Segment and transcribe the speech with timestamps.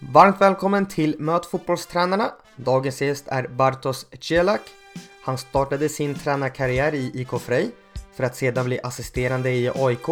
[0.00, 2.32] Varmt välkommen till Möt fotbollstränarna.
[2.56, 4.60] Dagens gäst är Bartos Cielak.
[5.22, 7.70] Han startade sin tränarkarriär i IK Frej
[8.16, 10.08] för att sedan bli assisterande i AIK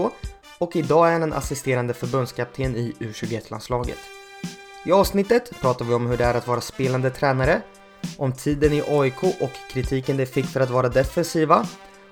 [0.59, 3.99] och idag är han en assisterande förbundskapten i U21-landslaget.
[4.85, 7.63] I avsnittet pratar vi om hur det är att vara spelande tränare,
[8.19, 11.67] om tiden i AIK och kritiken det fick för att vara defensiva,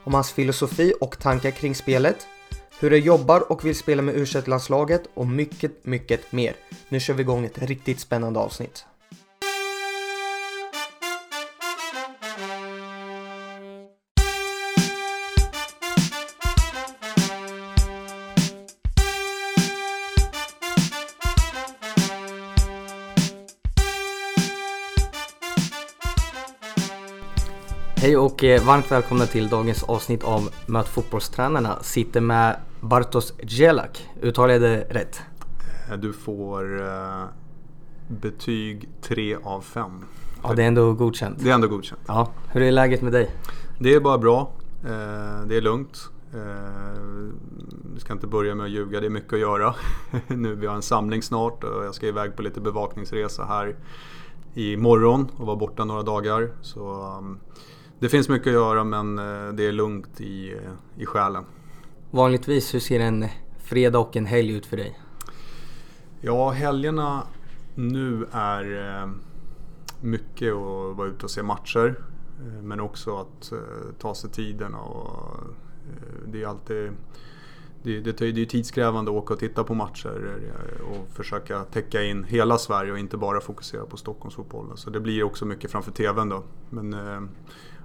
[0.04, 2.26] om hans filosofi och tankar kring spelet,
[2.80, 6.54] hur jag jobbar och vill spela med u landslaget och mycket, mycket mer.
[6.88, 8.86] Nu kör vi igång ett riktigt spännande avsnitt.
[28.04, 31.82] Hej och eh, varmt välkomna till dagens avsnitt av Möt fotbollstränarna.
[31.82, 34.08] Sitter med Bartosz Djelak.
[34.22, 35.22] Uttalar jag det rätt?
[35.90, 37.24] Eh, du får uh,
[38.08, 40.04] betyg 3 av 5.
[40.42, 41.38] Ja, det är ändå godkänt.
[41.40, 42.00] Det är ändå godkänt.
[42.06, 42.30] Ja.
[42.48, 43.30] Hur är läget med dig?
[43.78, 44.52] Det är bara bra.
[44.84, 46.10] Uh, det är lugnt.
[46.34, 46.40] Uh,
[47.92, 49.74] jag ska inte börja med att ljuga, det är mycket att göra.
[50.26, 53.76] nu vi har en samling snart och jag ska iväg på lite bevakningsresa här
[54.54, 56.50] imorgon och vara borta några dagar.
[56.62, 57.40] Så um,
[57.98, 59.16] det finns mycket att göra men
[59.56, 60.56] det är lugnt i,
[60.96, 61.44] i själen.
[62.10, 63.24] Vanligtvis, hur ser en
[63.58, 64.98] fredag och en helg ut för dig?
[66.20, 67.22] Ja, helgerna
[67.74, 69.10] nu är eh,
[70.00, 71.94] mycket att vara ute och se matcher.
[72.40, 73.58] Eh, men också att eh,
[73.98, 75.36] ta sig tiden och
[76.26, 76.92] det är alltid
[77.82, 80.38] det, det, det är tidskrävande att åka och titta på matcher
[80.90, 84.76] och försöka täcka in hela Sverige och inte bara fokusera på Stockholmsfotbollen.
[84.76, 86.42] Så det blir också mycket framför TVn då.
[86.70, 86.96] Men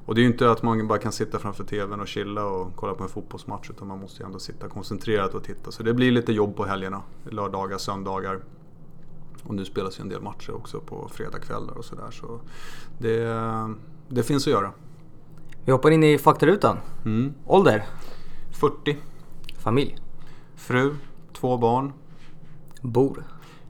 [0.09, 2.75] och det är ju inte att man bara kan sitta framför TVn och chilla och
[2.75, 5.71] kolla på en fotbollsmatch utan man måste ju ändå sitta koncentrerat och titta.
[5.71, 8.39] Så det blir lite jobb på helgerna, lördagar, söndagar.
[9.43, 12.11] Och nu spelas ju en del matcher också på fredagkvällar och sådär.
[12.11, 12.39] Så
[12.97, 13.37] det,
[14.07, 14.71] det finns att göra.
[15.65, 16.77] Vi hoppar in i faktarutan.
[17.05, 17.33] Mm.
[17.45, 17.85] Ålder?
[18.51, 18.97] 40.
[19.57, 19.97] Familj?
[20.55, 20.95] Fru,
[21.33, 21.93] två barn.
[22.81, 23.23] Bor?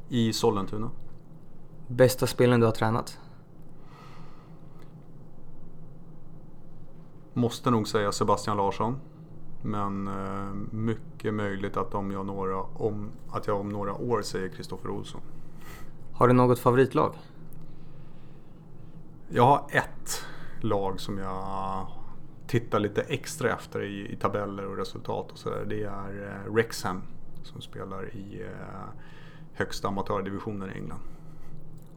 [0.09, 0.91] I Sollentuna.
[1.87, 3.17] Bästa spelen du har tränat?
[7.39, 8.95] Måste nog säga Sebastian Larsson.
[9.61, 14.49] Men eh, mycket möjligt att, om jag, några, om, att jag om några år säger
[14.49, 15.21] Kristoffer Olsson.
[16.13, 17.13] Har du något favoritlag?
[19.29, 20.25] Jag har ett
[20.61, 21.87] lag som jag
[22.47, 25.65] tittar lite extra efter i, i tabeller och resultat och sådär.
[25.69, 27.01] Det är eh, Rexham
[27.43, 29.03] som spelar i eh,
[29.53, 31.01] högsta amatördivisionen i England.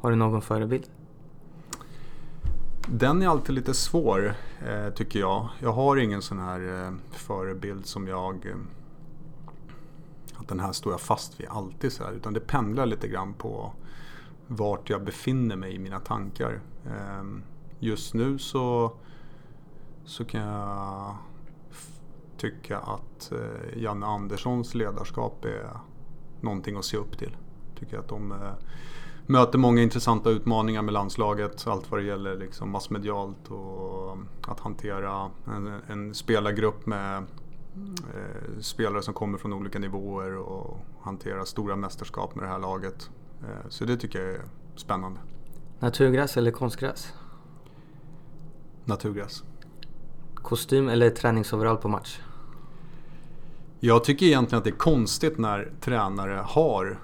[0.00, 0.86] Har du någon förebild?
[2.88, 4.34] Den är alltid lite svår
[4.66, 5.48] eh, tycker jag.
[5.60, 8.47] Jag har ingen sån här eh, förebild som jag...
[8.47, 8.56] Eh,
[10.34, 12.12] att den här står jag fast vid alltid så här.
[12.12, 13.72] Utan det pendlar lite grann på
[14.47, 16.60] vart jag befinner mig i mina tankar.
[16.87, 17.43] Ehm,
[17.78, 18.93] just nu så,
[20.04, 21.16] så kan jag
[22.37, 25.70] tycka att eh, Janne Anderssons ledarskap är
[26.41, 27.37] någonting att se upp till.
[27.78, 28.53] Tycker att de eh,
[29.32, 31.66] möter många intressanta utmaningar med landslaget.
[31.66, 39.03] Allt vad det gäller liksom massmedialt och att hantera en, en spelargrupp med eh, spelare
[39.03, 43.10] som kommer från olika nivåer och hantera stora mästerskap med det här laget.
[43.43, 44.43] Eh, så det tycker jag är
[44.76, 45.20] spännande.
[45.78, 47.12] Naturgräs eller konstgräs?
[48.84, 49.43] Naturgräs.
[50.34, 52.20] Kostym eller träningsoverall på match?
[53.81, 56.99] Jag tycker egentligen att det är konstigt när tränare har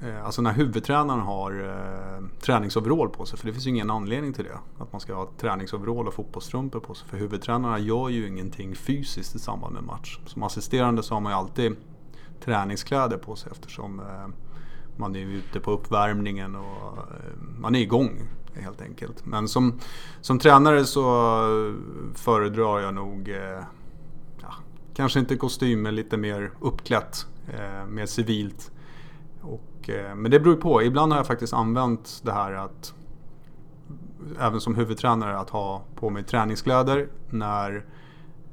[0.00, 4.32] Eh, alltså när huvudtränaren har eh, träningsoverall på sig, för det finns ju ingen anledning
[4.32, 4.58] till det.
[4.82, 7.08] Att man ska ha träningsoverall och fotbollstrumpor på sig.
[7.08, 10.18] För huvudtränarna gör ju ingenting fysiskt i samband med match.
[10.26, 11.76] Som assisterande så har man ju alltid
[12.44, 14.28] träningskläder på sig eftersom eh,
[14.96, 18.22] man är ute på uppvärmningen och eh, man är igång
[18.54, 19.26] helt enkelt.
[19.26, 19.80] Men som,
[20.20, 21.02] som tränare så
[21.42, 21.74] eh,
[22.14, 23.62] föredrar jag nog eh,
[24.42, 24.54] ja,
[24.94, 28.70] kanske inte kostym men lite mer uppklätt, eh, mer civilt.
[29.86, 30.82] Och, eh, men det beror på.
[30.82, 32.94] Ibland har jag faktiskt använt det här att
[34.40, 37.84] även som huvudtränare att ha på mig träningskläder när,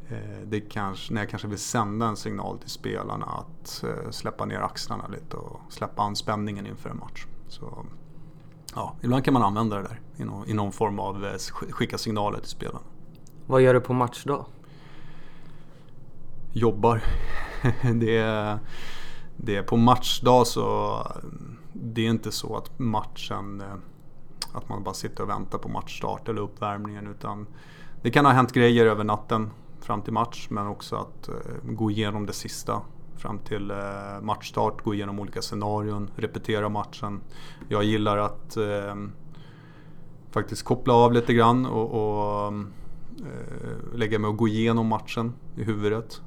[0.10, 4.46] eh, det kanske, när jag kanske vill sända en signal till spelarna att eh, släppa
[4.46, 7.26] ner axlarna lite och släppa anspänningen inför en match.
[7.48, 7.86] Så,
[8.76, 12.40] ja, ibland kan man använda det där i någon, i någon form av skicka signaler
[12.40, 12.86] till spelarna.
[13.48, 14.46] Vad gör du på matchdag?
[16.52, 17.04] Jobbar.
[17.94, 18.60] det är
[19.38, 21.30] det på matchdag så eh,
[21.74, 23.76] det är inte så att matchen eh,
[24.54, 27.48] att man bara sitter och väntar på matchstart eller uppvärmningen utan
[28.02, 29.50] det kan ha hänt grejer över natten
[29.80, 32.82] fram till match men också att eh, gå igenom det sista
[33.18, 33.72] fram till
[34.22, 37.22] matchstart, gå igenom olika scenarion, repetera matchen.
[37.70, 38.96] Jag gillar att eh,
[40.34, 45.64] faktiskt koppla av lite grann och, och eh, lägga mig och gå igenom matchen i
[45.64, 46.22] huvudet.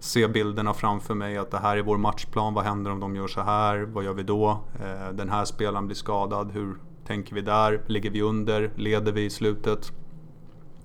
[0.00, 3.26] Se bilderna framför mig, att det här är vår matchplan, vad händer om de gör
[3.26, 4.64] så här, vad gör vi då?
[4.80, 6.76] Eh, den här spelaren blir skadad, hur
[7.06, 7.82] tänker vi där?
[7.86, 8.72] Ligger vi under?
[8.76, 9.92] Leder vi i slutet?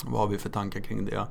[0.05, 1.27] Vad har vi för tankar kring det?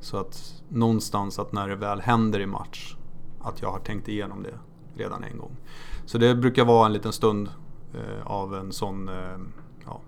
[0.00, 2.96] Så att någonstans att när det väl händer i match,
[3.40, 4.54] att jag har tänkt igenom det
[4.94, 5.56] redan en gång.
[6.04, 7.48] Så det brukar vara en liten stund
[7.94, 9.38] eh, av en sån eh,
[9.86, 10.00] ja,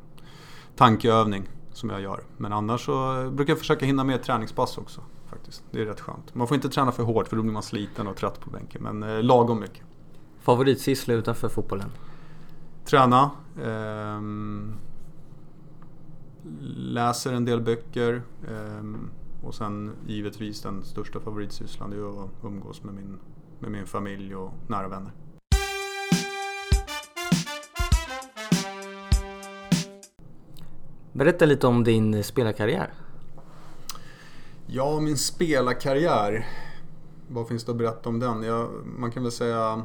[0.77, 2.21] tankeövning som jag gör.
[2.37, 5.01] Men annars så brukar jag försöka hinna med ett träningspass också.
[5.31, 5.65] Faktiskt.
[5.71, 6.35] Det är rätt skönt.
[6.35, 8.83] Man får inte träna för hårt för då blir man sliten och trött på bänken.
[8.83, 9.83] Men eh, lagom mycket.
[10.39, 11.91] Favoritsyssla utanför fotbollen?
[12.85, 13.31] Träna.
[13.65, 14.75] Ehm,
[16.77, 18.23] läser en del böcker.
[18.49, 19.11] Ehm,
[19.43, 23.19] och sen givetvis den största favoritsysslan är att umgås med min,
[23.59, 25.13] med min familj och nära vänner.
[31.13, 32.93] Berätta lite om din spelarkarriär.
[34.71, 36.47] Ja, min spelarkarriär.
[37.29, 38.43] Vad finns det att berätta om den?
[38.43, 39.83] Jag, man kan väl säga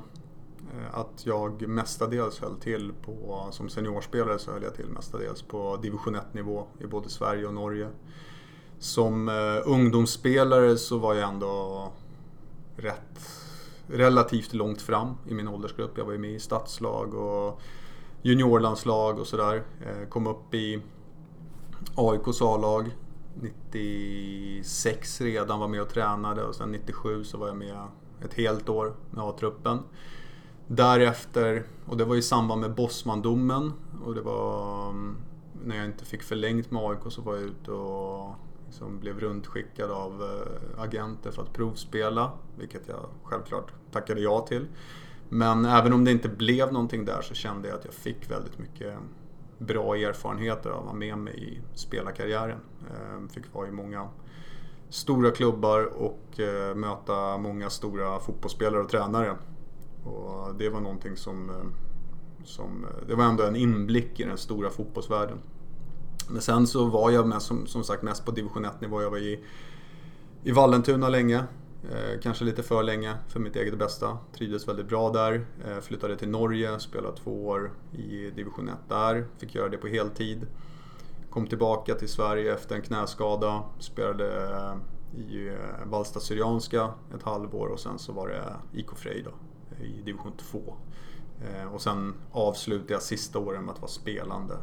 [0.74, 5.77] eh, att jag mestadels höll till på, som seniorspelare så höll jag till mestadels på
[5.81, 7.88] division 1 nivå i både Sverige och Norge.
[8.80, 11.91] Som eh, ungdomsspelare så var jag ändå
[12.75, 13.29] rätt
[13.88, 15.97] relativt långt fram i min åldersgrupp.
[15.97, 17.62] Jag var ju med i stadslag och
[18.21, 19.63] juniorlandslag och sådär.
[19.86, 20.81] Eh, kom upp i
[21.95, 22.91] AIKs A-lag
[23.41, 27.88] 96 redan var med och tränade och sen 97 så var jag med
[28.25, 29.80] ett helt år med A-truppen.
[30.68, 33.74] Därefter, och det var i samband med Bosmandomen
[34.06, 35.18] och det var mm,
[35.65, 38.35] när jag inte fick förlängt med AIK så var jag ute och
[38.65, 44.68] liksom blev runtskickad av eh, agenter för att provspela, vilket jag självklart tackade ja till.
[45.29, 48.59] Men även om det inte blev någonting där så kände jag att jag fick väldigt
[48.59, 48.94] mycket
[49.57, 52.59] bra erfarenheter att ha med mig i spelarkarriären.
[52.91, 54.09] Ehm, fick vara i många
[54.89, 59.38] stora klubbar och eh, möta många stora fotbollsspelare och tränare.
[60.03, 61.55] Och det var någonting som, eh,
[62.44, 65.38] som, eh, det var ändå en inblick i den stora fotbollsvärlden.
[66.29, 69.01] Men sen så var jag med, som, som sagt mest på division 1 nivå.
[69.01, 69.44] Jag var i,
[70.44, 71.44] i Vallentuna länge.
[71.91, 74.18] Eh, kanske lite för länge för mitt eget bästa.
[74.33, 75.45] Trivdes väldigt bra där.
[75.65, 79.27] Eh, flyttade till Norge, spelade två år i division 1 där.
[79.38, 80.47] Fick göra det på heltid.
[81.30, 83.63] Kom tillbaka till Sverige efter en knäskada.
[83.80, 84.75] Spelade eh,
[85.21, 89.31] i Valsta Syrianska ett halvår och sen så var det IK Frej då,
[89.86, 90.75] i division 2.
[91.74, 94.57] Och sen avslutade jag sista åren med att vara spelande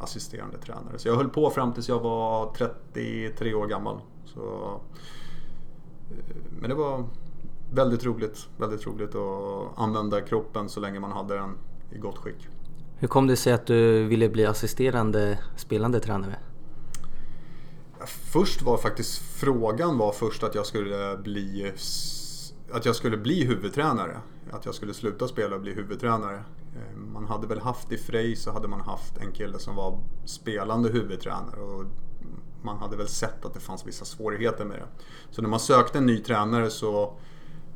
[0.00, 0.98] assisterande tränare.
[0.98, 4.00] Så jag höll på fram tills jag var 33 år gammal.
[4.24, 4.80] Så
[6.60, 7.04] men det var
[7.70, 11.58] väldigt roligt, väldigt roligt att använda kroppen så länge man hade den
[11.90, 12.48] i gott skick.
[12.96, 16.36] Hur kom det sig att du ville bli assisterande spelande tränare?
[18.06, 21.72] Först var faktiskt frågan var först att jag skulle bli
[22.72, 24.20] att jag skulle bli huvudtränare.
[24.50, 26.44] Att jag skulle sluta spela och bli huvudtränare.
[26.76, 30.00] Eh, man hade väl haft i Frej så hade man haft en kille som var
[30.24, 31.84] spelande huvudtränare och
[32.64, 34.86] man hade väl sett att det fanns vissa svårigheter med det.
[35.30, 37.14] Så när man sökte en ny tränare så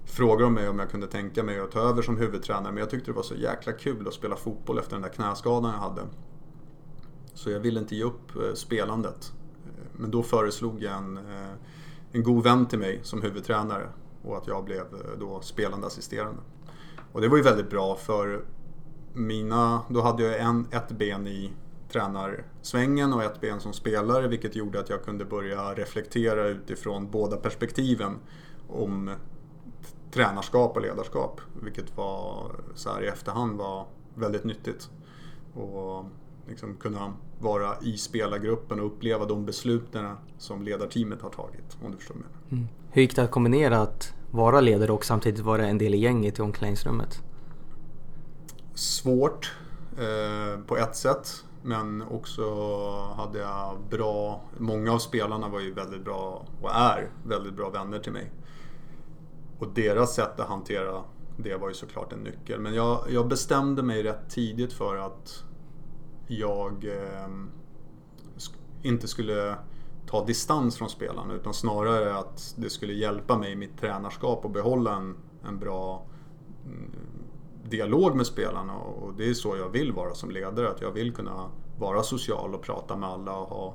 [0.04, 2.72] frågade de mig om jag kunde tänka mig att ta över som huvudtränare.
[2.72, 5.70] Men jag tyckte det var så jäkla kul att spela fotboll efter den där knäskadan
[5.72, 6.02] jag hade.
[7.34, 9.32] Så jag ville inte ge upp eh, spelandet.
[9.64, 11.52] Eh, men då föreslog jag en, eh,
[12.12, 13.88] en god vän till mig som huvudtränare
[14.24, 14.84] och att jag blev
[15.18, 16.40] då spelande assisterande.
[17.12, 18.44] Och det var ju väldigt bra för
[19.12, 21.52] mina, då hade jag en, ett ben i
[21.88, 27.36] tränarsvängen och ett ben som spelare vilket gjorde att jag kunde börja reflektera utifrån båda
[27.36, 28.18] perspektiven
[28.68, 29.10] om
[30.10, 31.40] tränarskap och ledarskap.
[31.62, 34.90] Vilket var så här i efterhand var väldigt nyttigt.
[35.54, 36.04] Och
[36.48, 41.76] liksom kunna vara i spelargruppen och uppleva de besluten som ledarteamet har tagit.
[41.84, 42.28] Om du förstår mig.
[42.50, 42.68] Mm.
[42.90, 46.38] Hur gick det att kombinera att vara ledare och samtidigt vara en del i gänget
[46.38, 47.22] i omklädningsrummet?
[48.74, 49.52] Svårt
[49.98, 51.44] eh, på ett sätt.
[51.66, 52.42] Men också
[53.16, 57.98] hade jag bra, många av spelarna var ju väldigt bra och är väldigt bra vänner
[57.98, 58.32] till mig.
[59.58, 61.02] Och deras sätt att hantera
[61.36, 62.60] det var ju såklart en nyckel.
[62.60, 65.44] Men jag, jag bestämde mig rätt tidigt för att
[66.26, 67.28] jag eh,
[68.82, 69.56] inte skulle
[70.06, 74.52] ta distans från spelarna utan snarare att det skulle hjälpa mig i mitt tränarskap att
[74.52, 75.16] behålla en,
[75.48, 76.06] en bra
[76.64, 76.90] mm,
[77.70, 80.70] dialog med spelarna och det är så jag vill vara som ledare.
[80.70, 83.74] Att jag vill kunna vara social och prata med alla och ha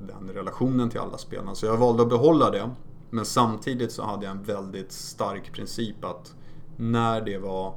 [0.00, 1.54] den relationen till alla spelarna.
[1.54, 2.70] Så jag valde att behålla det.
[3.10, 6.34] Men samtidigt så hade jag en väldigt stark princip att
[6.76, 7.74] när det var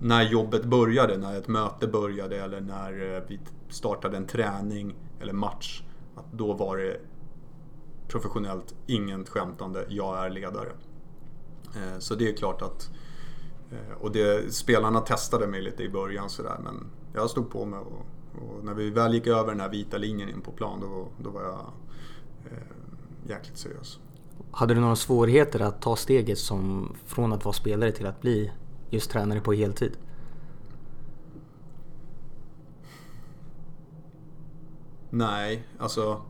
[0.00, 5.32] när jobbet började, när ett möte började eller när eh, vi startade en träning eller
[5.32, 5.82] match.
[6.16, 6.96] Att då var det
[8.08, 10.68] professionellt, inget skämtande, jag är ledare.
[11.76, 12.90] Eh, så det är klart att
[14.00, 18.06] och det, spelarna testade mig lite i början sådär men jag stod på mig och,
[18.42, 21.30] och, när vi väl gick över den här vita linjen in på plan då, då
[21.30, 21.72] var jag
[22.50, 23.98] eh, jäkligt seriös.
[24.50, 28.52] Hade du några svårigheter att ta steget som, från att vara spelare till att bli
[28.90, 29.96] just tränare på heltid?
[35.10, 36.22] Nej, alltså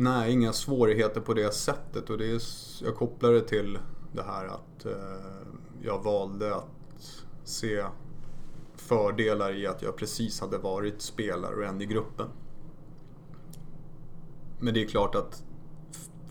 [0.00, 2.10] Nej, inga svårigheter på det sättet.
[2.10, 2.42] Och det är,
[2.84, 3.78] jag kopplar det till
[4.12, 5.48] det här att eh,
[5.82, 7.84] jag valde att se
[8.76, 12.26] fördelar i att jag precis hade varit spelare och en i gruppen.
[14.60, 15.44] Men det är klart att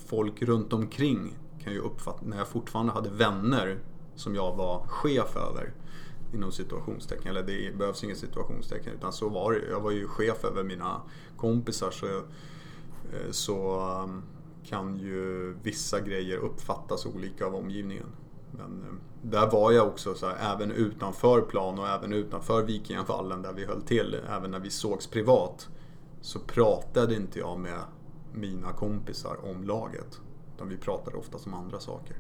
[0.06, 3.80] folk runt omkring kan ju uppfatta, när jag fortfarande hade vänner
[4.16, 5.74] som jag var chef över,
[6.34, 10.46] inom situationstecken, eller det behövs inget situationstecken, utan så var det Jag var ju chef
[10.46, 11.02] över mina
[11.38, 14.24] kompisar så, eh, så ehm,
[14.68, 18.08] kan ju vissa grejer uppfattas olika av omgivningen.
[18.52, 23.42] Men eh, där var jag också så här, även utanför plan och även utanför Vikingavallen
[23.42, 25.70] där vi höll till, även när vi sågs privat,
[26.22, 27.80] så pratade inte jag med
[28.34, 30.22] mina kompisar om laget.
[30.56, 32.18] Utan vi pratade ofta om andra saker.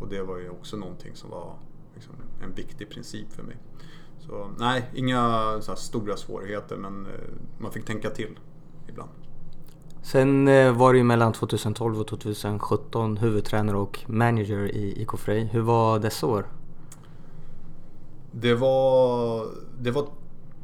[0.00, 1.54] Och det var ju också någonting som var
[1.94, 3.56] liksom, en viktig princip för mig.
[4.18, 7.12] Så nej, inga så stora svårigheter men eh,
[7.58, 8.38] man fick tänka till
[8.88, 9.10] ibland.
[10.02, 15.44] Sen eh, var det ju mellan 2012 och 2017 huvudtränare och manager i IK Frej.
[15.44, 16.46] Hur var dessa år?
[18.32, 19.46] Det var,
[19.80, 20.06] det var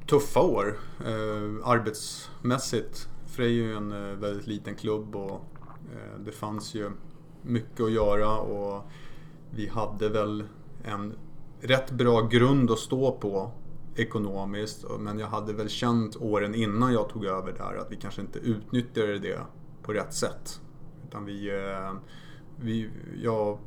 [0.07, 3.09] tuffa år eh, arbetsmässigt.
[3.27, 5.45] Frej är ju en eh, väldigt liten klubb och
[5.93, 6.91] eh, det fanns ju
[7.43, 8.83] mycket att göra och
[9.51, 10.45] vi hade väl
[10.85, 11.15] en
[11.61, 13.51] rätt bra grund att stå på
[13.99, 14.85] ekonomiskt.
[14.99, 18.39] Men jag hade väl känt åren innan jag tog över där att vi kanske inte
[18.39, 19.41] utnyttjade det
[19.83, 20.61] på rätt sätt.
[21.09, 21.93] Utan vi, eh,
[22.57, 22.91] vi,
[23.23, 23.59] jag,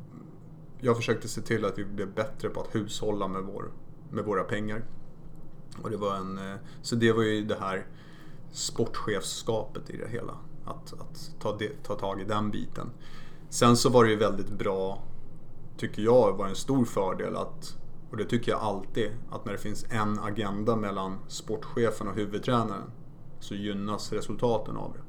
[0.80, 3.72] jag försökte se till att vi blev bättre på att hushålla med, vår,
[4.12, 4.86] med våra pengar.
[5.84, 7.86] Och det var en, eh, så det var ju det här
[8.52, 10.38] sportchefskapet i det hela.
[10.66, 12.90] Att, att ta, det, ta tag i den biten.
[13.50, 15.04] Sen så var det ju väldigt bra,
[15.78, 17.78] tycker jag var en stor fördel att,
[18.12, 22.92] och det tycker jag alltid, att när det finns en agenda mellan sportchefen och huvudtränaren
[23.40, 25.00] så gynnas resultaten av det.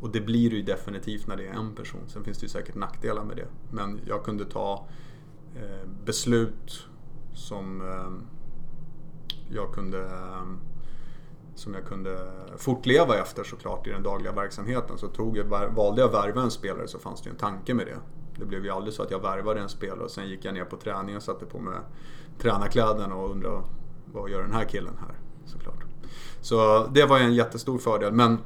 [0.00, 2.00] Och det blir det ju definitivt när det är en person.
[2.06, 3.46] Sen finns det ju säkert nackdelar med det.
[3.70, 4.88] Men jag kunde ta
[5.56, 6.86] eh, beslut
[7.34, 8.12] som eh,
[9.54, 10.46] jag kunde eh,
[11.54, 14.98] som jag kunde fortleva efter såklart i den dagliga verksamheten.
[14.98, 15.44] Så tog jag,
[15.74, 17.98] valde jag värva en spelare så fanns det ju en tanke med det.
[18.38, 20.64] Det blev ju aldrig så att jag värvade en spelare och sen gick jag ner
[20.64, 21.74] på träningen och satte på mig
[22.42, 23.62] tränarkläderna och undrade
[24.12, 25.18] vad gör den här killen här?
[25.46, 25.84] Såklart.
[26.40, 28.12] Så det var ju en jättestor fördel.
[28.12, 28.38] Men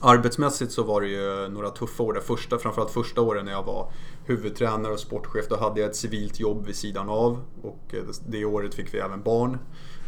[0.00, 2.12] arbetsmässigt så var det ju några tuffa år.
[2.12, 3.92] Det första, framförallt första åren när jag var
[4.24, 5.48] huvudtränare och sportchef.
[5.48, 8.98] Då hade jag ett civilt jobb vid sidan av och eh, det året fick vi
[8.98, 9.58] även barn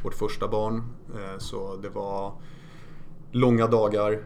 [0.04, 0.83] vårt första barn.
[1.14, 2.33] Eh, så det var
[3.33, 4.25] långa dagar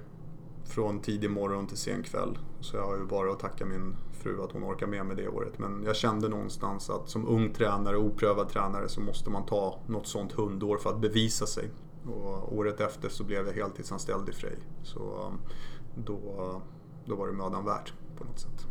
[0.64, 2.38] från tidig morgon till sen kväll.
[2.60, 5.28] Så jag har ju bara att tacka min fru att hon orkar med mig det
[5.28, 5.58] året.
[5.58, 10.06] Men jag kände någonstans att som ung tränare, oprövad tränare, så måste man ta något
[10.06, 11.70] sånt hundår för att bevisa sig.
[12.06, 14.58] Och året efter så blev jag heltidsanställd i Frej.
[14.82, 15.32] Så
[15.94, 16.18] då,
[17.04, 18.66] då var det mödan värt på något sätt.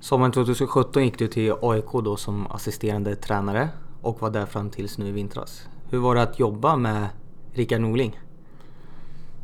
[0.00, 3.68] Sommaren 2017 gick du till AIK då som assisterande tränare
[4.02, 5.68] och var där fram tills nu i vintras.
[5.90, 7.08] Hur var det att jobba med
[7.52, 8.20] Rickard Norling?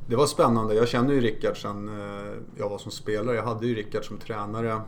[0.07, 0.75] Det var spännande.
[0.75, 3.37] Jag känner ju Rickard sedan eh, jag var som spelare.
[3.37, 4.81] Jag hade ju Rickard som tränare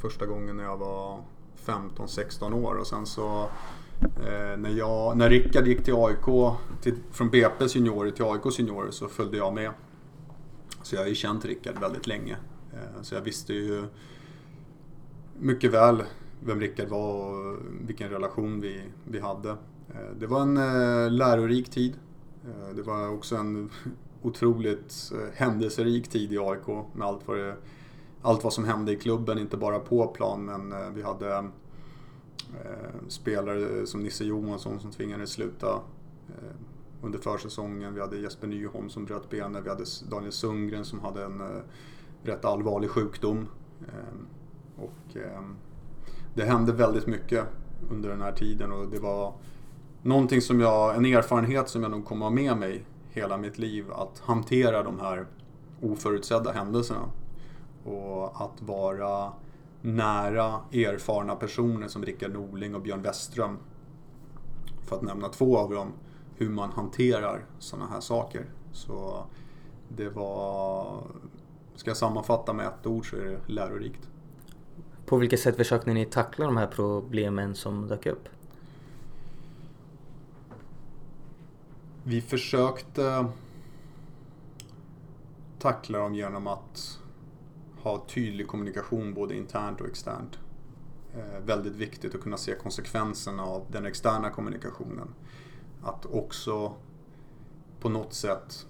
[0.00, 1.22] första gången när jag var
[1.66, 3.48] 15-16 år och sen så
[4.02, 8.90] eh, när, jag, när Rickard gick till AIK, till, från BP's juniorer till AIKs juniorer
[8.90, 9.70] så följde jag med.
[10.82, 12.36] Så jag har ju känt Rickard väldigt länge.
[12.72, 13.84] Eh, så jag visste ju
[15.38, 16.02] mycket väl
[16.44, 19.50] vem Rickard var och vilken relation vi, vi hade.
[19.50, 21.94] Eh, det var en eh, lärorik tid.
[22.44, 23.70] Eh, det var också en
[24.22, 27.56] otroligt eh, händelserik tid i AIK med allt vad, det,
[28.22, 33.08] allt vad som hände i klubben, inte bara på plan men eh, vi hade eh,
[33.08, 35.72] spelare som Nisse Johansson som tvingades sluta
[36.28, 36.54] eh,
[37.02, 37.94] under försäsongen.
[37.94, 39.64] Vi hade Jesper Nyholm som bröt benet.
[39.64, 41.42] Vi hade Daniel Sundgren som hade en
[42.22, 43.48] rätt allvarlig sjukdom.
[44.76, 45.16] Och
[46.34, 47.44] det hände väldigt mycket
[47.90, 49.34] under den här tiden och det var
[50.02, 53.92] någonting som jag, en erfarenhet som jag nog kommer ha med mig hela mitt liv.
[53.92, 55.26] Att hantera de här
[55.80, 57.08] oförutsedda händelserna.
[57.84, 59.32] Och att vara
[59.82, 63.58] nära erfarna personer som Rickard Norling och Björn Westström.
[64.84, 65.92] För att nämna två av dem.
[66.36, 68.46] Hur man hanterar sådana här saker.
[68.72, 69.24] Så
[69.88, 71.02] det var...
[71.74, 74.08] Ska jag sammanfatta med ett ord så är det lärorikt.
[75.06, 78.28] På vilket sätt försökte ni tackla de här problemen som dök upp?
[82.02, 83.26] Vi försökte
[85.58, 86.99] tackla dem genom att
[87.82, 90.38] ha tydlig kommunikation både internt och externt.
[91.14, 95.14] Eh, väldigt viktigt att kunna se konsekvenserna av den externa kommunikationen.
[95.82, 96.74] Att också
[97.80, 98.66] på något sätt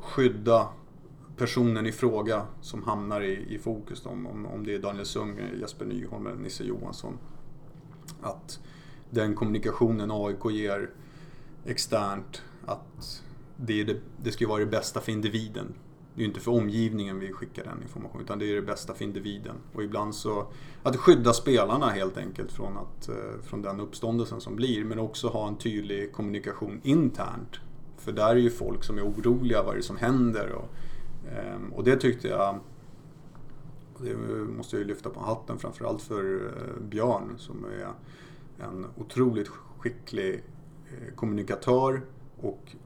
[0.00, 0.68] skydda
[1.36, 4.06] personen i fråga som hamnar i, i fokus.
[4.06, 7.18] Om, om, om det är Daniel Sundgren, Jesper Nyholm eller Nisse Johansson.
[8.22, 8.60] Att
[9.10, 10.90] den kommunikationen AIK ger
[11.64, 13.22] externt, att
[13.56, 15.74] det, är det, det ska vara det bästa för individen.
[16.14, 18.94] Det är ju inte för omgivningen vi skickar den informationen utan det är det bästa
[18.94, 19.56] för individen.
[19.74, 20.46] Och ibland så
[20.82, 25.28] att skydda spelarna helt enkelt från, att, eh, från den uppståndelsen som blir men också
[25.28, 27.60] ha en tydlig kommunikation internt.
[27.96, 30.52] För där är ju folk som är oroliga vad är det som händer.
[30.52, 30.68] Och,
[31.32, 32.60] ehm, och det tyckte jag
[34.02, 34.16] det
[34.56, 37.92] måste jag ju lyfta på hatten framförallt för eh, Björn som är
[38.64, 40.44] en otroligt skicklig
[40.88, 42.02] eh, kommunikatör
[42.40, 42.76] och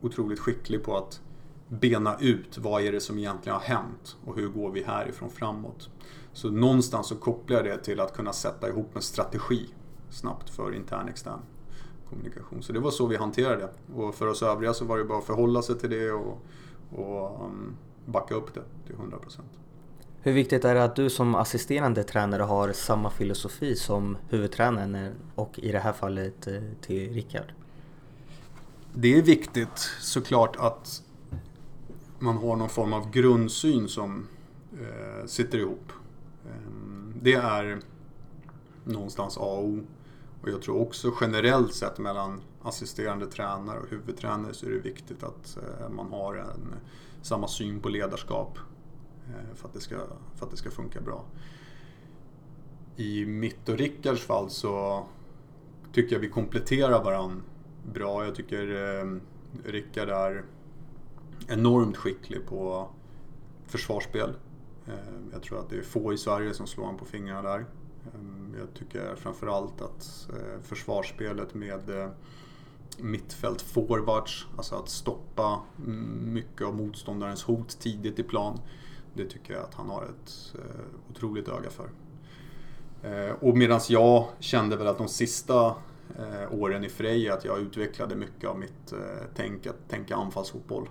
[0.00, 1.20] otroligt skicklig på att
[1.68, 5.90] bena ut vad är det som egentligen har hänt och hur går vi härifrån framåt.
[6.32, 9.68] Så någonstans så kopplar jag det till att kunna sätta ihop en strategi
[10.10, 11.40] snabbt för intern extern
[12.08, 12.62] kommunikation.
[12.62, 13.94] Så det var så vi hanterade det.
[13.94, 16.42] Och för oss övriga så var det bara att förhålla sig till det och,
[16.92, 19.40] och um, backa upp det till 100%.
[20.20, 25.58] Hur viktigt är det att du som assisterande tränare har samma filosofi som huvudtränaren och
[25.58, 27.52] i det här fallet eh, till Rickard?
[28.94, 31.02] Det är viktigt såklart att
[32.24, 34.26] man har någon form av grundsyn som
[34.72, 35.92] eh, sitter ihop.
[36.46, 36.50] Eh,
[37.22, 37.80] det är
[38.84, 39.80] någonstans A och O.
[40.42, 45.22] Och jag tror också generellt sett mellan assisterande tränare och huvudtränare så är det viktigt
[45.22, 46.74] att eh, man har en,
[47.22, 48.58] samma syn på ledarskap
[49.28, 49.96] eh, för, att det ska,
[50.34, 51.24] för att det ska funka bra.
[52.96, 55.06] I mitt och Rickards fall så
[55.92, 57.42] tycker jag vi kompletterar varandra
[57.92, 58.24] bra.
[58.24, 59.18] Jag tycker eh,
[59.64, 60.44] Rickard är
[61.48, 62.88] enormt skicklig på
[63.66, 64.34] försvarsspel.
[64.86, 64.94] Eh,
[65.32, 67.58] jag tror att det är få i Sverige som slår honom på fingrarna där.
[67.58, 72.10] Eh, jag tycker framförallt att eh, försvarsspelet med
[72.98, 75.60] mittfält-forwards, alltså att stoppa
[76.24, 78.60] mycket av motståndarens hot tidigt i plan.
[79.14, 80.54] Det tycker jag att han har ett
[81.10, 81.88] otroligt öga för.
[83.40, 85.74] Och medan jag kände väl att de sista
[86.50, 88.92] åren i Frej att jag utvecklade mycket av mitt
[89.34, 90.88] tänk att tänka anfallsfotboll.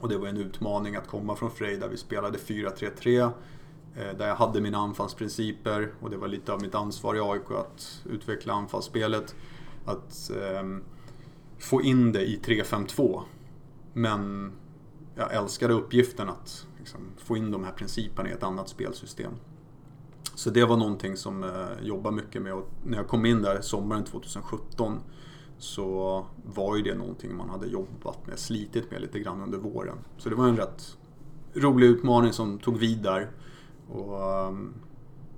[0.00, 3.20] Och det var en utmaning att komma från Frej där vi spelade 4-3-3.
[3.96, 7.50] Eh, där jag hade mina anfallsprinciper och det var lite av mitt ansvar i AIK
[7.50, 9.34] att utveckla anfallsspelet.
[9.84, 10.78] Att eh,
[11.58, 13.22] få in det i 3-5-2.
[13.92, 14.52] Men
[15.14, 19.32] jag älskade uppgiften att liksom, få in de här principerna i ett annat spelsystem.
[20.34, 23.26] Så det var någonting som eh, jag eh, jobbade mycket med och när jag kom
[23.26, 25.00] in där sommaren 2017
[25.58, 29.98] så var ju det någonting man hade jobbat med, slitit med lite grann under våren.
[30.18, 30.96] Så det var en rätt
[31.54, 33.30] rolig utmaning som tog vid där.
[33.88, 34.74] Och um,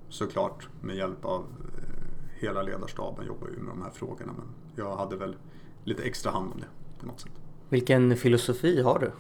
[0.09, 4.33] såklart med hjälp av eh, hela ledarstaben jobbar ju med de här frågorna.
[4.33, 5.37] Men jag hade väl
[5.85, 7.33] lite extra hand om det på något sätt.
[7.69, 9.13] Vilken filosofi har du?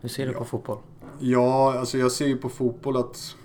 [0.00, 0.38] Hur ser du ja.
[0.38, 0.78] på fotboll?
[1.18, 3.36] Ja, alltså jag ser ju på fotboll att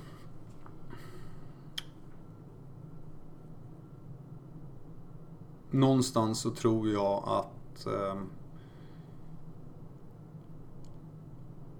[5.71, 8.21] någonstans så tror jag att eh,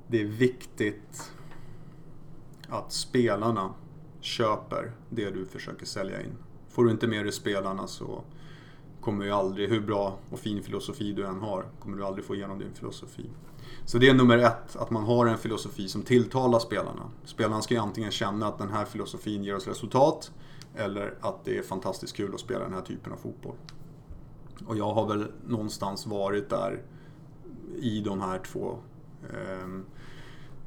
[0.07, 1.31] det är viktigt
[2.69, 3.73] att spelarna
[4.19, 6.35] köper det du försöker sälja in.
[6.69, 8.23] Får du inte med dig spelarna så
[9.01, 12.35] kommer du aldrig, hur bra och fin filosofi du än har, kommer du aldrig få
[12.35, 13.29] igenom din filosofi.
[13.85, 17.11] Så det är nummer ett, att man har en filosofi som tilltalar spelarna.
[17.25, 20.31] Spelarna ska ju antingen känna att den här filosofin ger oss resultat
[20.79, 23.55] eller att det är fantastiskt kul att spela den här typen av fotboll.
[24.65, 26.83] Och jag har väl någonstans varit där
[27.77, 28.77] i de här två
[29.33, 29.85] ehm,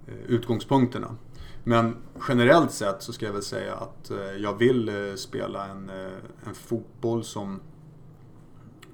[0.07, 1.17] eh, utgångspunkterna.
[1.65, 1.97] Men
[2.29, 6.13] generellt sett så ska jag väl säga att eh, jag vill eh, spela en, eh,
[6.47, 7.61] en fotboll som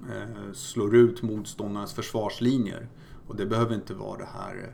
[0.09, 2.87] eh, slår ut motståndarens försvarslinjer.
[3.27, 4.73] Och det behöver inte vara det här,